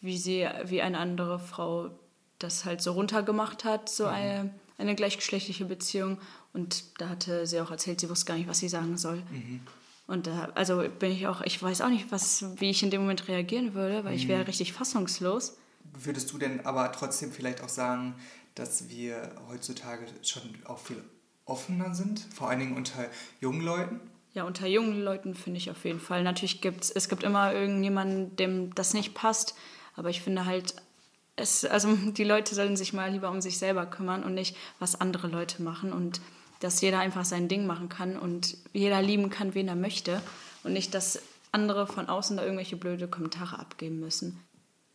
wie 0.00 0.18
sie, 0.18 0.46
wie 0.64 0.82
eine 0.82 0.98
andere 0.98 1.38
Frau 1.38 1.90
das 2.38 2.64
halt 2.64 2.82
so 2.82 2.92
runtergemacht 2.92 3.64
hat, 3.64 3.88
so 3.88 4.04
mhm. 4.04 4.10
eine, 4.10 4.54
eine 4.78 4.94
gleichgeschlechtliche 4.94 5.64
Beziehung. 5.64 6.18
Und 6.56 7.00
da 7.02 7.10
hatte 7.10 7.46
sie 7.46 7.60
auch 7.60 7.70
erzählt, 7.70 8.00
sie 8.00 8.08
wusste 8.08 8.24
gar 8.24 8.38
nicht, 8.38 8.48
was 8.48 8.60
sie 8.60 8.70
sagen 8.70 8.96
soll. 8.96 9.18
Mhm. 9.30 9.60
Und 10.06 10.26
da, 10.26 10.48
also 10.54 10.82
bin 10.98 11.12
ich 11.12 11.26
auch, 11.26 11.42
ich 11.42 11.62
weiß 11.62 11.82
auch 11.82 11.90
nicht, 11.90 12.10
was, 12.10 12.46
wie 12.56 12.70
ich 12.70 12.82
in 12.82 12.90
dem 12.90 13.02
Moment 13.02 13.28
reagieren 13.28 13.74
würde, 13.74 14.04
weil 14.04 14.12
mhm. 14.12 14.16
ich 14.16 14.26
wäre 14.26 14.46
richtig 14.46 14.72
fassungslos. 14.72 15.58
Würdest 15.92 16.32
du 16.32 16.38
denn 16.38 16.64
aber 16.64 16.90
trotzdem 16.92 17.30
vielleicht 17.30 17.60
auch 17.60 17.68
sagen, 17.68 18.14
dass 18.54 18.88
wir 18.88 19.32
heutzutage 19.50 20.06
schon 20.22 20.40
auch 20.64 20.78
viel 20.78 21.04
offener 21.44 21.94
sind, 21.94 22.20
vor 22.34 22.48
allen 22.48 22.60
Dingen 22.60 22.76
unter 22.76 23.04
jungen 23.42 23.60
Leuten? 23.60 24.00
Ja, 24.32 24.44
unter 24.44 24.66
jungen 24.66 25.02
Leuten 25.02 25.34
finde 25.34 25.58
ich 25.58 25.70
auf 25.70 25.84
jeden 25.84 26.00
Fall. 26.00 26.22
Natürlich 26.22 26.62
gibt 26.62 26.84
es, 26.84 26.90
es 26.90 27.10
gibt 27.10 27.22
immer 27.22 27.52
irgendjemanden, 27.52 28.34
dem 28.36 28.74
das 28.74 28.94
nicht 28.94 29.12
passt, 29.12 29.54
aber 29.94 30.08
ich 30.08 30.22
finde 30.22 30.46
halt, 30.46 30.74
es, 31.36 31.66
also 31.66 31.94
die 31.94 32.24
Leute 32.24 32.54
sollen 32.54 32.78
sich 32.78 32.94
mal 32.94 33.10
lieber 33.10 33.30
um 33.30 33.42
sich 33.42 33.58
selber 33.58 33.84
kümmern 33.84 34.24
und 34.24 34.32
nicht, 34.32 34.56
was 34.78 34.98
andere 34.98 35.28
Leute 35.28 35.62
machen 35.62 35.92
und 35.92 36.22
dass 36.60 36.80
jeder 36.80 36.98
einfach 36.98 37.24
sein 37.24 37.48
Ding 37.48 37.66
machen 37.66 37.88
kann 37.88 38.18
und 38.18 38.56
jeder 38.72 39.02
lieben 39.02 39.30
kann, 39.30 39.54
wen 39.54 39.68
er 39.68 39.76
möchte 39.76 40.22
und 40.64 40.72
nicht, 40.72 40.94
dass 40.94 41.20
andere 41.52 41.86
von 41.86 42.08
außen 42.08 42.36
da 42.36 42.42
irgendwelche 42.42 42.76
blöde 42.76 43.08
Kommentare 43.08 43.58
abgeben 43.58 44.00
müssen. 44.00 44.40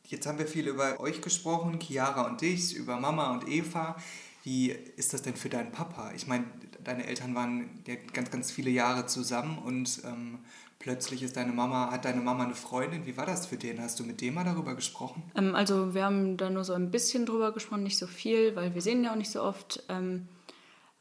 Jetzt 0.05 0.27
haben 0.27 0.37
wir 0.37 0.47
viel 0.47 0.67
über 0.67 0.99
euch 0.99 1.21
gesprochen, 1.21 1.79
Chiara 1.79 2.27
und 2.27 2.41
dich, 2.41 2.75
über 2.75 2.99
Mama 2.99 3.31
und 3.31 3.47
Eva. 3.47 3.95
Wie 4.43 4.71
ist 4.71 5.13
das 5.13 5.21
denn 5.21 5.35
für 5.35 5.49
deinen 5.49 5.71
Papa? 5.71 6.11
Ich 6.15 6.27
meine, 6.27 6.45
deine 6.83 7.05
Eltern 7.05 7.35
waren 7.35 7.81
ja 7.87 7.95
ganz, 8.13 8.31
ganz 8.31 8.51
viele 8.51 8.71
Jahre 8.71 9.05
zusammen 9.05 9.59
und 9.59 10.01
ähm, 10.03 10.39
plötzlich 10.79 11.21
ist 11.23 11.37
deine 11.37 11.51
Mama, 11.51 11.91
hat 11.91 12.05
deine 12.05 12.21
Mama 12.21 12.43
eine 12.43 12.55
Freundin. 12.55 13.05
Wie 13.05 13.15
war 13.15 13.25
das 13.25 13.45
für 13.45 13.57
den? 13.57 13.79
Hast 13.79 13.99
du 13.99 14.03
mit 14.03 14.19
dem 14.19 14.33
mal 14.33 14.43
darüber 14.43 14.75
gesprochen? 14.75 15.23
Ähm, 15.35 15.55
also 15.55 15.93
wir 15.93 16.03
haben 16.03 16.37
da 16.37 16.49
nur 16.49 16.63
so 16.63 16.73
ein 16.73 16.91
bisschen 16.91 17.25
drüber 17.25 17.53
gesprochen, 17.53 17.83
nicht 17.83 17.97
so 17.97 18.07
viel, 18.07 18.55
weil 18.55 18.73
wir 18.73 18.81
sehen 18.81 19.03
ja 19.03 19.11
auch 19.11 19.15
nicht 19.15 19.31
so 19.31 19.43
oft. 19.43 19.83
Ähm, 19.89 20.27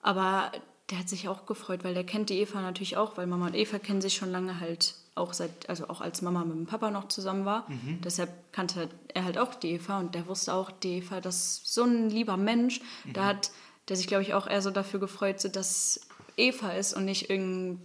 aber 0.02 0.52
der 0.90 0.98
hat 0.98 1.08
sich 1.08 1.28
auch 1.28 1.46
gefreut, 1.46 1.84
weil 1.84 1.94
der 1.94 2.04
kennt 2.04 2.30
die 2.30 2.40
Eva 2.40 2.60
natürlich 2.60 2.96
auch, 2.96 3.16
weil 3.16 3.26
Mama 3.26 3.46
und 3.46 3.54
Eva 3.54 3.78
kennen 3.78 4.00
sich 4.00 4.14
schon 4.14 4.32
lange 4.32 4.60
halt 4.60 4.94
auch 5.14 5.32
seit, 5.32 5.68
also 5.68 5.88
auch 5.88 6.00
als 6.00 6.22
Mama 6.22 6.44
mit 6.44 6.56
dem 6.56 6.66
Papa 6.66 6.90
noch 6.90 7.08
zusammen 7.08 7.44
war. 7.44 7.68
Mhm. 7.68 8.00
Deshalb 8.02 8.30
kannte 8.52 8.88
er 9.12 9.24
halt 9.24 9.38
auch 9.38 9.54
die 9.54 9.72
Eva 9.72 10.00
und 10.00 10.14
der 10.14 10.26
wusste 10.26 10.54
auch, 10.54 10.70
die 10.70 10.98
Eva, 10.98 11.20
das 11.20 11.36
ist 11.36 11.74
so 11.74 11.84
ein 11.84 12.10
lieber 12.10 12.36
Mensch. 12.36 12.80
Mhm. 13.04 13.12
Da 13.12 13.26
hat 13.26 13.50
der 13.88 13.96
sich, 13.96 14.06
glaube 14.06 14.22
ich, 14.22 14.34
auch 14.34 14.46
eher 14.46 14.62
so 14.62 14.70
dafür 14.70 15.00
gefreut, 15.00 15.40
so 15.40 15.48
dass 15.48 16.00
Eva 16.36 16.70
ist 16.70 16.94
und 16.94 17.04
nicht 17.04 17.28
irgend, 17.28 17.80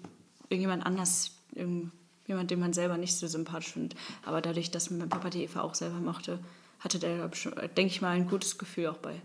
irgendjemand 0.50 0.86
anders, 0.86 1.32
irgendjemand, 1.54 2.52
den 2.52 2.60
man 2.60 2.74
selber 2.74 2.98
nicht 2.98 3.16
so 3.18 3.28
sympathisch 3.28 3.74
findet. 3.74 4.00
Aber 4.24 4.42
dadurch, 4.42 4.72
dass 4.72 4.90
mein 4.90 5.10
Papa 5.10 5.30
die 5.30 5.44
Eva 5.44 5.62
auch 5.62 5.74
selber 5.74 6.00
mochte, 6.00 6.40
hatte 6.80 7.00
der, 7.00 7.28
denke 7.28 7.88
ich 7.88 8.02
mal, 8.02 8.12
ein 8.12 8.28
gutes 8.28 8.58
Gefühl 8.58 8.88
auch 8.88 8.98
bei. 8.98 9.22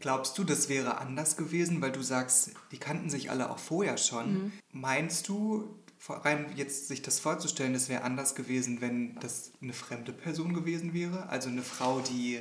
Glaubst 0.00 0.36
du, 0.36 0.44
das 0.44 0.68
wäre 0.68 0.98
anders 0.98 1.36
gewesen, 1.36 1.80
weil 1.80 1.92
du 1.92 2.02
sagst, 2.02 2.50
die 2.72 2.78
kannten 2.78 3.10
sich 3.10 3.30
alle 3.30 3.50
auch 3.50 3.58
vorher 3.58 3.96
schon. 3.96 4.32
Mhm. 4.32 4.52
Meinst 4.72 5.28
du, 5.28 5.68
rein 6.08 6.46
jetzt 6.56 6.88
sich 6.88 7.02
das 7.02 7.20
vorzustellen, 7.20 7.72
das 7.72 7.88
wäre 7.88 8.02
anders 8.02 8.34
gewesen, 8.34 8.80
wenn 8.80 9.14
das 9.20 9.52
eine 9.62 9.72
fremde 9.72 10.12
Person 10.12 10.52
gewesen 10.52 10.92
wäre? 10.94 11.28
Also 11.28 11.48
eine 11.48 11.62
Frau, 11.62 12.00
die, 12.00 12.40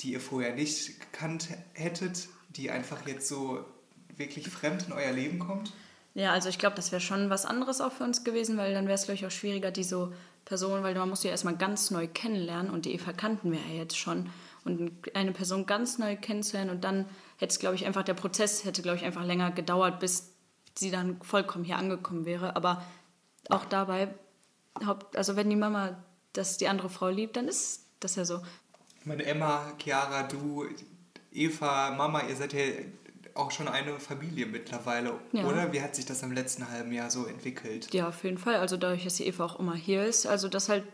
die 0.00 0.12
ihr 0.12 0.20
vorher 0.20 0.54
nicht 0.54 1.00
gekannt 1.00 1.48
hättet, 1.74 2.28
die 2.50 2.70
einfach 2.70 3.06
jetzt 3.06 3.28
so 3.28 3.64
wirklich 4.16 4.48
fremd 4.48 4.86
in 4.86 4.92
euer 4.92 5.12
Leben 5.12 5.38
kommt? 5.38 5.72
Ja, 6.14 6.32
also 6.32 6.48
ich 6.48 6.58
glaube, 6.58 6.76
das 6.76 6.92
wäre 6.92 7.00
schon 7.00 7.28
was 7.28 7.44
anderes 7.44 7.80
auch 7.80 7.92
für 7.92 8.04
uns 8.04 8.22
gewesen, 8.24 8.56
weil 8.56 8.72
dann 8.72 8.86
wäre 8.86 8.94
es, 8.94 9.04
glaube 9.04 9.16
ich, 9.16 9.26
auch 9.26 9.32
schwieriger, 9.32 9.72
diese 9.72 10.12
Person, 10.44 10.82
weil 10.82 10.94
man 10.94 11.08
muss 11.08 11.22
sie 11.22 11.28
ja 11.28 11.32
erstmal 11.32 11.56
ganz 11.56 11.90
neu 11.90 12.06
kennenlernen 12.06 12.70
und 12.70 12.84
die 12.84 12.94
Eva 12.94 13.12
kannten 13.12 13.50
wir 13.50 13.58
ja 13.58 13.78
jetzt 13.78 13.98
schon 13.98 14.30
und 14.64 15.14
eine 15.14 15.32
Person 15.32 15.66
ganz 15.66 15.98
neu 15.98 16.16
kennenzulernen 16.16 16.70
und 16.70 16.84
dann 16.84 17.06
hätte 17.36 17.52
es, 17.52 17.58
glaube 17.58 17.74
ich, 17.74 17.86
einfach, 17.86 18.02
der 18.02 18.14
Prozess 18.14 18.64
hätte, 18.64 18.82
glaube 18.82 18.96
ich, 18.96 19.04
einfach 19.04 19.24
länger 19.24 19.50
gedauert, 19.50 20.00
bis 20.00 20.32
sie 20.74 20.90
dann 20.90 21.20
vollkommen 21.22 21.64
hier 21.64 21.76
angekommen 21.76 22.24
wäre. 22.24 22.56
Aber 22.56 22.84
auch 23.50 23.64
dabei, 23.64 24.08
also 25.14 25.36
wenn 25.36 25.50
die 25.50 25.56
Mama 25.56 26.02
das 26.32 26.58
die 26.58 26.68
andere 26.68 26.90
Frau 26.90 27.08
liebt, 27.08 27.36
dann 27.36 27.46
ist 27.46 27.86
das 28.00 28.16
ja 28.16 28.24
so. 28.24 28.40
Ich 29.00 29.06
meine, 29.06 29.24
Emma, 29.24 29.72
Chiara, 29.78 30.24
du, 30.24 30.66
Eva, 31.32 31.90
Mama, 31.90 32.22
ihr 32.22 32.36
seid 32.36 32.52
ja 32.54 32.62
auch 33.34 33.50
schon 33.50 33.68
eine 33.68 33.98
Familie 33.98 34.46
mittlerweile, 34.46 35.18
ja. 35.32 35.44
oder? 35.44 35.72
Wie 35.72 35.82
hat 35.82 35.94
sich 35.94 36.06
das 36.06 36.22
im 36.22 36.32
letzten 36.32 36.68
halben 36.70 36.92
Jahr 36.92 37.10
so 37.10 37.26
entwickelt? 37.26 37.92
Ja, 37.92 38.08
auf 38.08 38.24
jeden 38.24 38.38
Fall. 38.38 38.56
Also 38.56 38.76
dadurch, 38.76 39.04
dass 39.04 39.16
die 39.16 39.26
Eva 39.26 39.44
auch 39.44 39.58
immer 39.58 39.74
hier 39.74 40.04
ist, 40.04 40.26
also 40.26 40.48
das 40.48 40.68
halt 40.68 40.84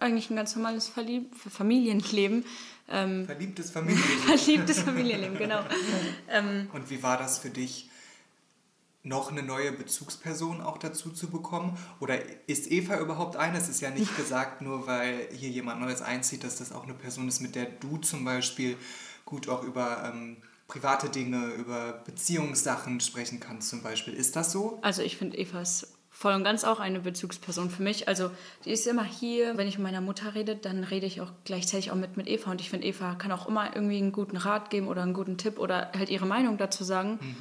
eigentlich 0.00 0.30
ein 0.30 0.36
ganz 0.36 0.54
normales 0.56 0.88
Verlieb 0.88 1.34
Familienleben. 1.34 2.44
Ähm, 2.88 3.26
Verliebtes 3.26 3.70
Familienleben. 3.72 4.22
Verliebtes 4.24 4.80
Familienleben, 4.80 5.38
genau. 5.38 5.64
ähm, 6.30 6.68
Und 6.72 6.90
wie 6.90 7.02
war 7.02 7.18
das 7.18 7.38
für 7.38 7.50
dich, 7.50 7.90
noch 9.06 9.30
eine 9.30 9.42
neue 9.44 9.70
Bezugsperson 9.70 10.60
auch 10.60 10.78
dazu 10.78 11.10
zu 11.10 11.30
bekommen? 11.30 11.78
Oder 12.00 12.18
ist 12.48 12.70
Eva 12.70 12.98
überhaupt 12.98 13.36
eine? 13.36 13.56
Es 13.56 13.68
ist 13.68 13.80
ja 13.80 13.90
nicht 13.90 14.16
gesagt, 14.18 14.62
nur 14.62 14.86
weil 14.86 15.28
hier 15.32 15.48
jemand 15.48 15.80
Neues 15.80 16.02
einzieht, 16.02 16.42
dass 16.44 16.56
das 16.56 16.72
auch 16.72 16.84
eine 16.84 16.94
Person 16.94 17.28
ist, 17.28 17.40
mit 17.40 17.54
der 17.54 17.66
du 17.66 17.98
zum 17.98 18.24
Beispiel 18.24 18.76
gut 19.24 19.48
auch 19.48 19.62
über 19.62 20.12
ähm, 20.12 20.38
private 20.66 21.08
Dinge, 21.08 21.46
über 21.52 21.92
Beziehungssachen 22.04 23.00
sprechen 23.00 23.38
kannst 23.38 23.70
zum 23.70 23.82
Beispiel. 23.82 24.12
Ist 24.14 24.34
das 24.34 24.50
so? 24.50 24.80
Also 24.82 25.02
ich 25.02 25.16
finde 25.16 25.38
Eva 25.38 25.60
ist 25.60 25.95
voll 26.16 26.32
und 26.32 26.44
ganz 26.44 26.64
auch 26.64 26.80
eine 26.80 27.00
Bezugsperson 27.00 27.68
für 27.68 27.82
mich. 27.82 28.08
Also 28.08 28.30
die 28.64 28.70
ist 28.70 28.86
immer 28.86 29.04
hier. 29.04 29.58
Wenn 29.58 29.68
ich 29.68 29.76
mit 29.76 29.84
meiner 29.84 30.00
Mutter 30.00 30.34
rede, 30.34 30.56
dann 30.56 30.82
rede 30.82 31.04
ich 31.04 31.20
auch 31.20 31.30
gleichzeitig 31.44 31.90
auch 31.90 31.94
mit, 31.94 32.16
mit 32.16 32.26
Eva. 32.26 32.50
Und 32.50 32.62
ich 32.62 32.70
finde, 32.70 32.86
Eva 32.86 33.16
kann 33.16 33.30
auch 33.32 33.46
immer 33.46 33.76
irgendwie 33.76 33.98
einen 33.98 34.12
guten 34.12 34.38
Rat 34.38 34.70
geben 34.70 34.88
oder 34.88 35.02
einen 35.02 35.12
guten 35.12 35.36
Tipp 35.36 35.58
oder 35.58 35.92
halt 35.94 36.08
ihre 36.08 36.24
Meinung 36.24 36.56
dazu 36.56 36.84
sagen. 36.84 37.18
Mhm. 37.20 37.36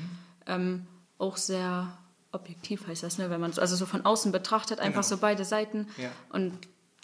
Ähm, 0.46 0.88
auch 1.18 1.38
sehr 1.38 1.98
objektiv 2.34 2.86
heißt 2.86 3.04
das, 3.04 3.18
ne? 3.18 3.30
wenn 3.30 3.40
man 3.40 3.54
so, 3.54 3.62
also 3.62 3.78
so 3.78 3.86
von 3.86 4.04
außen 4.04 4.34
betrachtet, 4.34 4.82
einfach 4.82 5.04
genau. 5.04 5.16
so 5.16 5.18
beide 5.20 5.46
Seiten. 5.46 5.88
Ja. 5.96 6.12
Und 6.28 6.52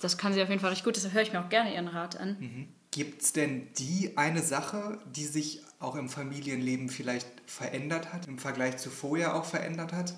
das 0.01 0.17
kann 0.17 0.33
sie 0.33 0.43
auf 0.43 0.49
jeden 0.49 0.59
Fall 0.59 0.71
recht 0.71 0.83
gut, 0.83 0.97
deshalb 0.97 1.13
höre 1.13 1.21
ich 1.21 1.31
mir 1.31 1.39
auch 1.39 1.47
gerne 1.47 1.73
ihren 1.73 1.87
Rat 1.87 2.19
an. 2.19 2.35
Mhm. 2.37 2.67
Gibt 2.91 3.21
es 3.21 3.31
denn 3.31 3.69
die 3.77 4.17
eine 4.17 4.41
Sache, 4.41 4.99
die 5.05 5.23
sich 5.23 5.61
auch 5.79 5.95
im 5.95 6.09
Familienleben 6.09 6.89
vielleicht 6.89 7.29
verändert 7.45 8.11
hat, 8.11 8.27
im 8.27 8.39
Vergleich 8.39 8.75
zu 8.75 8.89
vorher 8.89 9.35
auch 9.35 9.45
verändert 9.45 9.93
hat? 9.93 10.15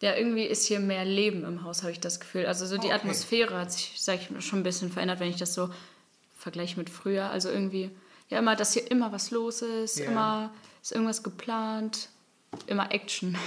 Ja, 0.00 0.14
irgendwie 0.14 0.44
ist 0.44 0.64
hier 0.66 0.78
mehr 0.78 1.04
Leben 1.04 1.44
im 1.44 1.64
Haus, 1.64 1.82
habe 1.82 1.90
ich 1.90 2.00
das 2.00 2.20
Gefühl. 2.20 2.46
Also 2.46 2.66
so 2.66 2.76
die 2.76 2.86
okay. 2.86 2.92
Atmosphäre 2.92 3.58
hat 3.58 3.72
sich, 3.72 3.94
sage 3.96 4.20
ich, 4.20 4.44
schon 4.44 4.60
ein 4.60 4.62
bisschen 4.62 4.92
verändert, 4.92 5.18
wenn 5.18 5.28
ich 5.28 5.36
das 5.38 5.54
so 5.54 5.70
vergleiche 6.36 6.78
mit 6.78 6.88
früher. 6.88 7.30
Also 7.30 7.48
irgendwie, 7.48 7.90
ja, 8.28 8.38
immer, 8.38 8.54
dass 8.54 8.74
hier 8.74 8.88
immer 8.90 9.10
was 9.10 9.32
los 9.32 9.62
ist, 9.62 9.98
yeah. 9.98 10.10
immer 10.10 10.52
ist 10.80 10.92
irgendwas 10.92 11.22
geplant, 11.22 12.08
immer 12.66 12.92
Action. 12.92 13.36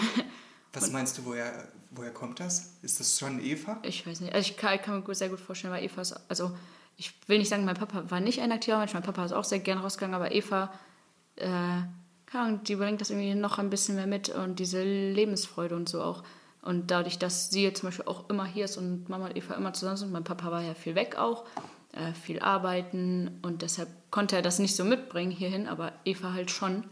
Was 0.74 0.86
Und 0.86 0.94
meinst 0.94 1.18
du, 1.18 1.26
woher, 1.26 1.68
woher 1.92 2.14
kommt 2.14 2.40
das? 2.40 2.78
Ist 2.82 3.00
das 3.00 3.20
schon 3.20 3.44
Eva? 3.44 3.78
Ich 3.84 4.08
weiß 4.08 4.22
nicht. 4.22 4.34
Also 4.34 4.50
ich 4.50 4.58
kann, 4.58 4.76
ich 4.76 4.82
kann 4.82 5.04
mir 5.06 5.16
sehr 5.16 5.28
gut 5.28 5.40
vorstellen, 5.40 5.74
weil 5.74 5.84
Eva 5.84 6.02
ist, 6.02 6.16
also 6.30 6.52
ich 6.98 7.14
will 7.28 7.40
nicht 7.40 7.50
sagen, 7.50 7.66
mein 7.66 7.76
Papa 7.76 8.10
war 8.10 8.20
nicht 8.20 8.40
ein 8.40 8.52
aktiver 8.52 8.78
Mensch, 8.78 8.94
mein 8.94 9.04
Papa 9.04 9.26
ist 9.26 9.34
auch 9.34 9.44
sehr 9.44 9.60
gern 9.60 9.80
rausgegangen, 9.80 10.16
aber 10.16 10.32
Eva, 10.32 10.72
äh, 11.36 11.48
keine 12.26 12.46
Ahnung, 12.46 12.64
die 12.64 12.76
bringt 12.76 13.02
das 13.02 13.10
irgendwie 13.10 13.36
noch 13.36 13.60
ein 13.60 13.70
bisschen 13.70 13.96
mehr 13.96 14.08
mit 14.08 14.30
und 14.30 14.60
diese 14.60 14.84
Lebensfreude 14.84 15.76
und 15.76 15.90
so 15.90 16.02
auch. 16.02 16.24
Und 16.62 16.92
dadurch, 16.92 17.18
dass 17.18 17.50
sie 17.50 17.64
jetzt 17.64 17.80
zum 17.80 17.88
Beispiel 17.88 18.06
auch 18.06 18.30
immer 18.30 18.46
hier 18.46 18.66
ist 18.66 18.78
und 18.78 19.10
Mama 19.10 19.28
und 19.28 19.38
Eva 19.38 19.56
immer 19.56 19.74
zusammen 19.74 19.98
sind, 19.98 20.12
mein 20.12 20.24
Papa 20.24 20.52
war 20.52 20.62
ja 20.62 20.76
viel 20.76 20.96
weg 20.96 21.18
auch, 21.18 21.46
äh, 21.94 22.14
viel 22.14 22.40
arbeiten 22.40 23.40
und 23.42 23.64
deshalb 23.64 23.90
konnte 24.12 24.36
er 24.36 24.42
das 24.42 24.60
nicht 24.60 24.76
so 24.76 24.84
mitbringen 24.84 25.32
hierhin, 25.32 25.68
aber 25.68 25.94
Eva 26.06 26.34
halt 26.34 26.52
schon. 26.52 26.84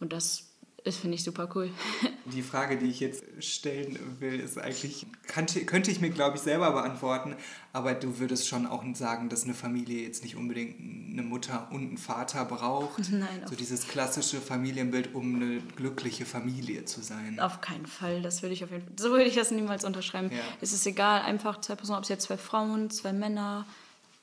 Und 0.00 0.12
das 0.12 0.50
das 0.84 0.96
finde 0.96 1.16
ich 1.16 1.24
super 1.24 1.48
cool. 1.54 1.70
Die 2.26 2.42
Frage, 2.42 2.78
die 2.78 2.86
ich 2.86 3.00
jetzt 3.00 3.24
stellen 3.40 3.98
will, 4.18 4.40
ist 4.40 4.58
eigentlich, 4.58 5.06
könnte, 5.26 5.64
könnte 5.64 5.90
ich 5.90 6.00
mir, 6.00 6.10
glaube 6.10 6.36
ich, 6.36 6.42
selber 6.42 6.72
beantworten, 6.72 7.36
aber 7.72 7.94
du 7.94 8.18
würdest 8.18 8.48
schon 8.48 8.66
auch 8.66 8.84
sagen, 8.94 9.28
dass 9.28 9.44
eine 9.44 9.54
Familie 9.54 10.02
jetzt 10.02 10.22
nicht 10.22 10.36
unbedingt 10.36 10.78
eine 11.20 11.28
Mutter 11.28 11.68
und 11.70 11.80
einen 11.80 11.98
Vater 11.98 12.44
braucht. 12.44 12.98
Nein. 13.10 13.28
So 13.46 13.54
dieses 13.54 13.86
klassische 13.86 14.40
Familienbild, 14.40 15.14
um 15.14 15.36
eine 15.36 15.60
glückliche 15.76 16.26
Familie 16.26 16.84
zu 16.84 17.02
sein. 17.02 17.38
Auf 17.40 17.60
keinen 17.60 17.86
Fall. 17.86 18.22
Das 18.22 18.42
würde 18.42 18.54
ich 18.54 18.64
auf 18.64 18.70
jeden 18.70 18.84
Fall, 18.84 18.92
so 18.98 19.10
würde 19.10 19.24
ich 19.24 19.34
das 19.34 19.50
niemals 19.50 19.84
unterschreiben. 19.84 20.30
Ja. 20.30 20.42
Es 20.60 20.72
ist 20.72 20.86
egal, 20.86 21.22
einfach 21.22 21.60
zwei 21.60 21.76
Personen, 21.76 21.98
ob 21.98 22.04
es 22.04 22.08
jetzt 22.08 22.24
zwei 22.24 22.36
Frauen, 22.36 22.90
zwei 22.90 23.12
Männer, 23.12 23.66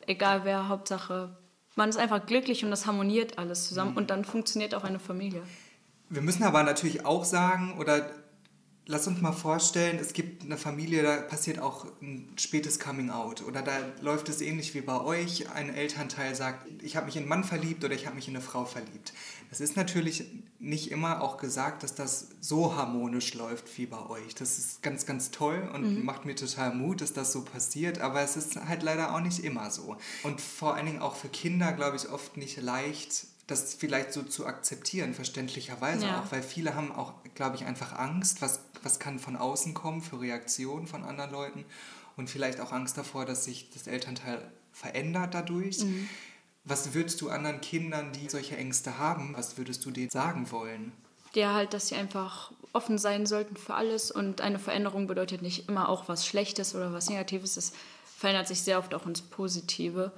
egal 0.06 0.44
wer, 0.44 0.68
Hauptsache, 0.68 1.36
man 1.76 1.90
ist 1.90 1.98
einfach 1.98 2.26
glücklich 2.26 2.66
und 2.66 2.72
das 2.72 2.88
harmoniert 2.88 3.38
alles 3.38 3.68
zusammen 3.68 3.92
mhm. 3.92 3.98
und 3.98 4.10
dann 4.10 4.26
funktioniert 4.26 4.74
auch 4.74 4.84
eine 4.84 5.00
Familie. 5.00 5.44
Wir 6.10 6.22
müssen 6.22 6.44
aber 6.44 6.64
natürlich 6.64 7.06
auch 7.06 7.24
sagen, 7.24 7.78
oder 7.78 8.10
lass 8.88 9.06
uns 9.06 9.22
mal 9.22 9.34
vorstellen, 9.34 10.00
es 10.00 10.14
gibt 10.14 10.44
eine 10.44 10.58
Familie, 10.58 11.04
da 11.04 11.18
passiert 11.18 11.60
auch 11.60 11.86
ein 12.02 12.30
spätes 12.38 12.80
Coming 12.80 13.10
Out. 13.10 13.44
Oder 13.44 13.62
da 13.62 13.78
läuft 14.02 14.30
es 14.30 14.42
ähnlich 14.42 14.74
wie 14.74 14.82
bei 14.82 15.00
euch. 15.00 15.52
Ein 15.52 15.74
Elternteil 15.74 16.34
sagt, 16.34 16.66
ich 16.82 16.96
habe 16.96 17.06
mich 17.06 17.18
in 17.18 17.24
einen 17.24 17.30
Mann 17.30 17.44
verliebt 17.44 17.84
oder 17.84 17.94
ich 17.94 18.06
habe 18.06 18.16
mich 18.16 18.28
in 18.28 18.36
eine 18.36 18.44
Frau 18.44 18.66
verliebt. 18.66 19.14
Das 19.50 19.60
ist 19.60 19.76
natürlich 19.76 20.26
nicht 20.60 20.90
immer 20.92 21.22
auch 21.22 21.38
gesagt, 21.38 21.84
dass 21.84 21.96
das 21.96 22.30
so 22.40 22.76
harmonisch 22.76 23.34
läuft 23.34 23.78
wie 23.78 23.86
bei 23.86 24.10
euch. 24.10 24.36
Das 24.36 24.58
ist 24.58 24.82
ganz, 24.82 25.06
ganz 25.06 25.32
toll 25.32 25.70
und 25.74 26.00
mhm. 26.00 26.06
macht 26.06 26.26
mir 26.26 26.36
total 26.36 26.74
Mut, 26.74 27.02
dass 27.02 27.14
das 27.14 27.32
so 27.34 27.44
passiert. 27.44 28.00
Aber 28.00 28.22
es 28.22 28.38
ist 28.38 28.56
halt 28.56 28.84
leider 28.84 29.14
auch 29.14 29.22
nicht 29.22 29.44
immer 29.44 29.70
so. 29.70 29.98
Und 30.24 30.40
vor 30.40 30.76
allen 30.76 30.86
Dingen 30.86 31.02
auch 31.02 31.16
für 31.16 31.30
Kinder, 31.30 31.74
glaube 31.74 31.98
ich, 31.98 32.10
oft 32.10 32.38
nicht 32.38 32.62
leicht 32.62 33.28
das 33.48 33.74
vielleicht 33.74 34.12
so 34.12 34.24
zu 34.24 34.46
akzeptieren, 34.46 35.14
verständlicherweise 35.14 36.06
ja. 36.06 36.22
auch, 36.22 36.32
weil 36.32 36.44
viele 36.44 36.76
haben 36.76 36.92
auch, 36.92 37.14
glaube 37.34 37.56
ich, 37.56 37.66
einfach 37.66 37.94
Angst, 37.98 38.42
was, 38.42 38.60
was 38.84 39.00
kann 39.00 39.20
von 39.20 39.38
außen 39.38 39.74
kommen 39.74 40.02
für 40.02 40.20
Reaktionen 40.20 40.86
von 40.86 41.04
anderen 41.04 41.32
Leuten 41.32 41.66
und 42.18 42.30
vielleicht 42.30 42.60
auch 42.60 42.74
Angst 42.74 42.98
davor, 42.98 43.26
dass 43.26 43.46
sich 43.46 43.70
das 43.70 43.88
Elternteil 43.88 44.52
verändert 44.74 45.34
dadurch. 45.34 45.80
Mhm. 45.80 46.10
Was 46.66 46.94
würdest 46.94 47.22
du 47.22 47.30
anderen 47.30 47.62
Kindern, 47.62 48.12
die 48.12 48.30
solche 48.30 48.58
Ängste 48.58 48.98
haben, 48.98 49.34
was 49.38 49.58
würdest 49.58 49.86
du 49.86 49.92
denen 49.92 50.10
sagen 50.10 50.52
wollen? 50.52 50.92
Ja, 51.34 51.54
halt, 51.54 51.74
dass 51.74 51.88
sie 51.88 51.96
einfach 51.96 52.52
offen 52.74 52.98
sein 52.98 53.26
sollten 53.26 53.56
für 53.56 53.76
alles 53.76 54.12
und 54.12 54.42
eine 54.42 54.60
Veränderung 54.60 55.08
bedeutet 55.08 55.42
nicht 55.42 55.70
immer 55.70 55.88
auch 55.88 56.10
was 56.10 56.26
Schlechtes 56.26 56.76
oder 56.76 56.92
was 56.92 57.10
Negatives. 57.10 57.56
Es 57.56 57.72
verändert 58.18 58.48
sich 58.48 58.62
sehr 58.62 58.80
oft 58.80 58.94
auch 58.94 59.06
ins 59.06 59.22
Positive 59.22 60.12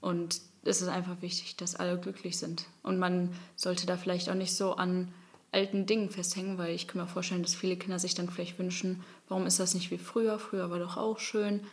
und 0.00 0.40
ist 0.64 0.80
es 0.80 0.88
einfach 0.88 1.20
wichtig, 1.20 1.56
dass 1.56 1.76
alle 1.76 1.98
glücklich 1.98 2.38
sind. 2.38 2.66
Und 2.82 2.98
man 2.98 3.34
sollte 3.56 3.86
da 3.86 3.96
vielleicht 3.96 4.28
auch 4.30 4.34
nicht 4.34 4.54
so 4.54 4.74
an 4.74 5.12
alten 5.52 5.86
Dingen 5.86 6.10
festhängen, 6.10 6.58
weil 6.58 6.74
ich 6.74 6.88
kann 6.88 7.00
mir 7.00 7.06
vorstellen, 7.06 7.42
dass 7.42 7.54
viele 7.54 7.76
Kinder 7.76 7.98
sich 7.98 8.14
dann 8.14 8.28
vielleicht 8.28 8.58
wünschen, 8.58 9.04
warum 9.28 9.46
ist 9.46 9.60
das 9.60 9.74
nicht 9.74 9.90
wie 9.90 9.98
früher? 9.98 10.38
Früher 10.38 10.70
war 10.70 10.78
doch 10.78 10.96
auch 10.96 11.18
schön, 11.18 11.64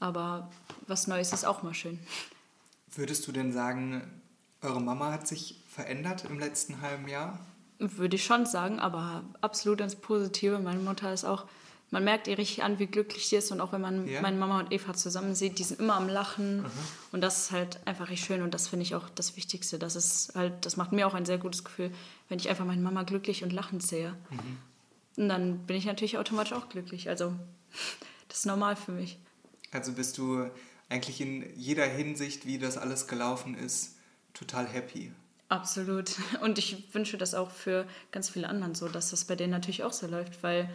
aber 0.00 0.50
was 0.86 1.06
Neues 1.06 1.32
ist 1.32 1.46
auch 1.46 1.62
mal 1.62 1.74
schön. 1.74 1.98
Würdest 2.94 3.26
du 3.26 3.32
denn 3.32 3.52
sagen, 3.52 4.02
eure 4.60 4.82
Mama 4.82 5.10
hat 5.10 5.26
sich 5.26 5.60
verändert 5.68 6.26
im 6.28 6.38
letzten 6.38 6.82
halben 6.82 7.08
Jahr? 7.08 7.38
Würde 7.78 8.16
ich 8.16 8.24
schon 8.24 8.44
sagen, 8.44 8.78
aber 8.78 9.24
absolut 9.40 9.80
ins 9.80 9.96
Positive. 9.96 10.58
Meine 10.58 10.80
Mutter 10.80 11.12
ist 11.12 11.24
auch 11.24 11.46
man 11.92 12.04
merkt 12.04 12.26
ihr 12.26 12.38
richtig 12.38 12.64
an, 12.64 12.78
wie 12.78 12.86
glücklich 12.86 13.28
sie 13.28 13.36
ist. 13.36 13.52
Und 13.52 13.60
auch 13.60 13.72
wenn 13.72 13.82
man 13.82 14.08
ja. 14.08 14.22
meine 14.22 14.38
Mama 14.38 14.58
und 14.58 14.72
Eva 14.72 14.94
zusammen 14.94 15.34
sieht, 15.34 15.58
die 15.58 15.62
sind 15.62 15.78
immer 15.78 15.94
am 15.94 16.08
Lachen. 16.08 16.62
Mhm. 16.62 16.70
Und 17.12 17.20
das 17.20 17.44
ist 17.44 17.50
halt 17.52 17.86
einfach 17.86 18.08
richtig 18.08 18.26
schön. 18.26 18.40
Und 18.40 18.54
das 18.54 18.68
finde 18.68 18.84
ich 18.84 18.94
auch 18.94 19.10
das 19.10 19.36
Wichtigste. 19.36 19.78
Das 19.78 19.94
ist 19.94 20.32
halt, 20.34 20.64
das 20.64 20.78
macht 20.78 20.92
mir 20.92 21.06
auch 21.06 21.12
ein 21.12 21.26
sehr 21.26 21.36
gutes 21.36 21.64
Gefühl, 21.64 21.92
wenn 22.30 22.38
ich 22.38 22.48
einfach 22.48 22.64
meine 22.64 22.80
Mama 22.80 23.02
glücklich 23.02 23.44
und 23.44 23.52
lachend 23.52 23.82
sehe. 23.82 24.16
Mhm. 24.30 24.58
Und 25.18 25.28
dann 25.28 25.58
bin 25.66 25.76
ich 25.76 25.84
natürlich 25.84 26.16
automatisch 26.16 26.54
auch 26.54 26.70
glücklich. 26.70 27.10
Also 27.10 27.34
das 28.28 28.38
ist 28.38 28.46
normal 28.46 28.74
für 28.74 28.92
mich. 28.92 29.18
Also 29.70 29.92
bist 29.92 30.16
du 30.16 30.48
eigentlich 30.88 31.20
in 31.20 31.44
jeder 31.56 31.84
Hinsicht, 31.84 32.46
wie 32.46 32.58
das 32.58 32.78
alles 32.78 33.06
gelaufen 33.06 33.54
ist, 33.54 33.96
total 34.32 34.66
happy. 34.66 35.12
Absolut. 35.50 36.16
Und 36.40 36.56
ich 36.56 36.94
wünsche 36.94 37.18
das 37.18 37.34
auch 37.34 37.50
für 37.50 37.86
ganz 38.12 38.30
viele 38.30 38.48
anderen 38.48 38.74
so, 38.74 38.88
dass 38.88 39.10
das 39.10 39.26
bei 39.26 39.36
denen 39.36 39.50
natürlich 39.50 39.84
auch 39.84 39.92
so 39.92 40.06
läuft, 40.06 40.42
weil 40.42 40.70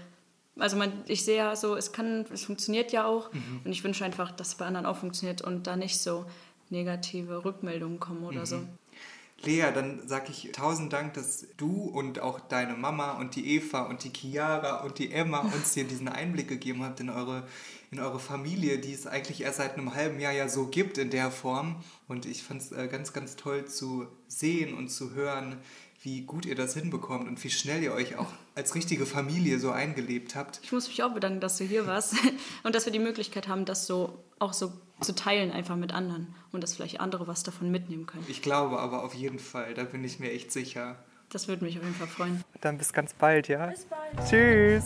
also 0.59 0.77
man, 0.77 0.91
ich 1.07 1.23
sehe 1.23 1.37
ja 1.37 1.55
so, 1.55 1.75
es 1.75 1.91
kann, 1.91 2.25
es 2.33 2.45
funktioniert 2.45 2.91
ja 2.91 3.05
auch 3.05 3.31
mhm. 3.33 3.61
und 3.63 3.71
ich 3.71 3.83
wünsche 3.83 4.05
einfach, 4.05 4.31
dass 4.31 4.49
es 4.49 4.55
bei 4.55 4.65
anderen 4.65 4.85
auch 4.85 4.97
funktioniert 4.97 5.41
und 5.41 5.67
da 5.67 5.75
nicht 5.75 5.99
so 5.99 6.25
negative 6.69 7.45
Rückmeldungen 7.45 7.99
kommen 7.99 8.23
oder 8.23 8.41
mhm. 8.41 8.45
so. 8.45 8.61
Lea, 9.43 9.65
dann 9.73 10.07
sage 10.07 10.31
ich 10.31 10.51
tausend 10.51 10.91
Dank, 10.93 11.13
dass 11.13 11.45
du 11.57 11.83
und 11.83 12.19
auch 12.19 12.39
deine 12.39 12.73
Mama 12.73 13.11
und 13.13 13.35
die 13.35 13.55
Eva 13.55 13.81
und 13.83 14.03
die 14.03 14.11
Chiara 14.11 14.83
und 14.83 14.97
die 14.97 15.11
Emma 15.11 15.39
uns 15.53 15.73
hier 15.73 15.83
diesen 15.83 16.07
Einblick 16.07 16.47
gegeben 16.47 16.83
habt 16.83 16.99
in 16.99 17.09
eure, 17.09 17.47
in 17.91 17.99
eure 17.99 18.19
Familie, 18.19 18.79
die 18.79 18.93
es 18.93 19.05
eigentlich 19.05 19.41
erst 19.41 19.57
seit 19.57 19.73
einem 19.73 19.93
halben 19.93 20.19
Jahr 20.19 20.33
ja 20.33 20.49
so 20.49 20.67
gibt 20.67 20.97
in 20.97 21.11
der 21.11 21.29
Form. 21.29 21.75
Und 22.07 22.25
ich 22.25 22.41
fand 22.41 22.61
es 22.61 22.71
äh, 22.71 22.87
ganz, 22.87 23.13
ganz 23.13 23.35
toll 23.35 23.65
zu 23.65 24.07
sehen 24.27 24.73
und 24.73 24.89
zu 24.89 25.13
hören, 25.13 25.57
wie 26.07 26.21
gut 26.21 26.45
ihr 26.45 26.55
das 26.55 26.73
hinbekommt 26.73 27.27
und 27.27 27.43
wie 27.43 27.49
schnell 27.49 27.83
ihr 27.83 27.91
euch 27.91 28.17
auch 28.17 28.31
als 28.55 28.75
richtige 28.75 29.05
Familie 29.05 29.59
so 29.59 29.71
eingelebt 29.71 30.37
habt. 30.37 30.61
Ich 30.63 30.71
muss 30.71 30.87
mich 30.87 31.03
auch 31.03 31.13
bedanken, 31.13 31.41
dass 31.41 31.57
du 31.57 31.65
hier 31.65 31.85
warst 31.85 32.15
und 32.63 32.73
dass 32.73 32.85
wir 32.85 32.93
die 32.93 32.99
Möglichkeit 32.99 33.49
haben, 33.49 33.65
das 33.65 33.87
so 33.87 34.23
auch 34.39 34.53
so 34.53 34.71
zu 35.01 35.13
teilen 35.13 35.51
einfach 35.51 35.75
mit 35.75 35.91
anderen 35.91 36.33
und 36.53 36.63
dass 36.63 36.75
vielleicht 36.75 37.01
andere 37.01 37.27
was 37.27 37.43
davon 37.43 37.71
mitnehmen 37.71 38.05
können. 38.05 38.23
Ich 38.29 38.41
glaube 38.41 38.79
aber 38.79 39.03
auf 39.03 39.15
jeden 39.15 39.37
Fall, 39.37 39.73
da 39.73 39.83
bin 39.83 40.01
ich 40.05 40.17
mir 40.17 40.31
echt 40.31 40.53
sicher. 40.53 40.95
Das 41.29 41.49
würde 41.49 41.65
mich 41.65 41.77
auf 41.77 41.83
jeden 41.83 41.95
Fall 41.95 42.07
freuen. 42.07 42.41
Dann 42.61 42.77
bis 42.77 42.93
ganz 42.93 43.13
bald, 43.13 43.49
ja? 43.49 43.65
Bis 43.65 43.83
bald. 43.83 44.29
Tschüss. 44.29 44.85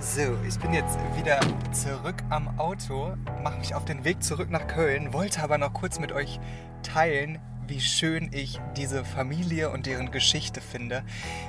So, 0.00 0.36
ich 0.48 0.58
bin 0.58 0.74
jetzt 0.74 0.98
wieder 1.16 1.38
zurück 1.72 2.16
am 2.30 2.58
Auto, 2.58 3.14
mache 3.44 3.58
mich 3.60 3.72
auf 3.72 3.84
den 3.84 4.04
Weg 4.04 4.24
zurück 4.24 4.50
nach 4.50 4.66
Köln, 4.66 5.12
wollte 5.12 5.44
aber 5.44 5.58
noch 5.58 5.72
kurz 5.72 6.00
mit 6.00 6.10
euch 6.10 6.40
teilen, 6.82 7.38
wie 7.68 7.80
schön 7.80 8.30
ich 8.32 8.60
diese 8.76 9.04
Familie 9.04 9.70
und 9.70 9.86
deren 9.86 10.10
Geschichte 10.10 10.60
finde. 10.60 11.04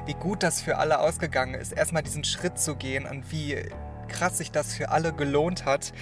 Wie 0.06 0.14
gut 0.14 0.44
das 0.44 0.62
für 0.62 0.78
alle 0.78 1.00
ausgegangen 1.00 1.54
ist, 1.54 1.72
erstmal 1.72 2.04
diesen 2.04 2.24
Schritt 2.24 2.60
zu 2.60 2.76
gehen 2.76 3.06
und 3.06 3.32
wie 3.32 3.58
krass 4.08 4.38
sich 4.38 4.52
das 4.52 4.76
für 4.76 4.90
alle 4.90 5.14
gelohnt 5.14 5.66
hat. 5.66 5.94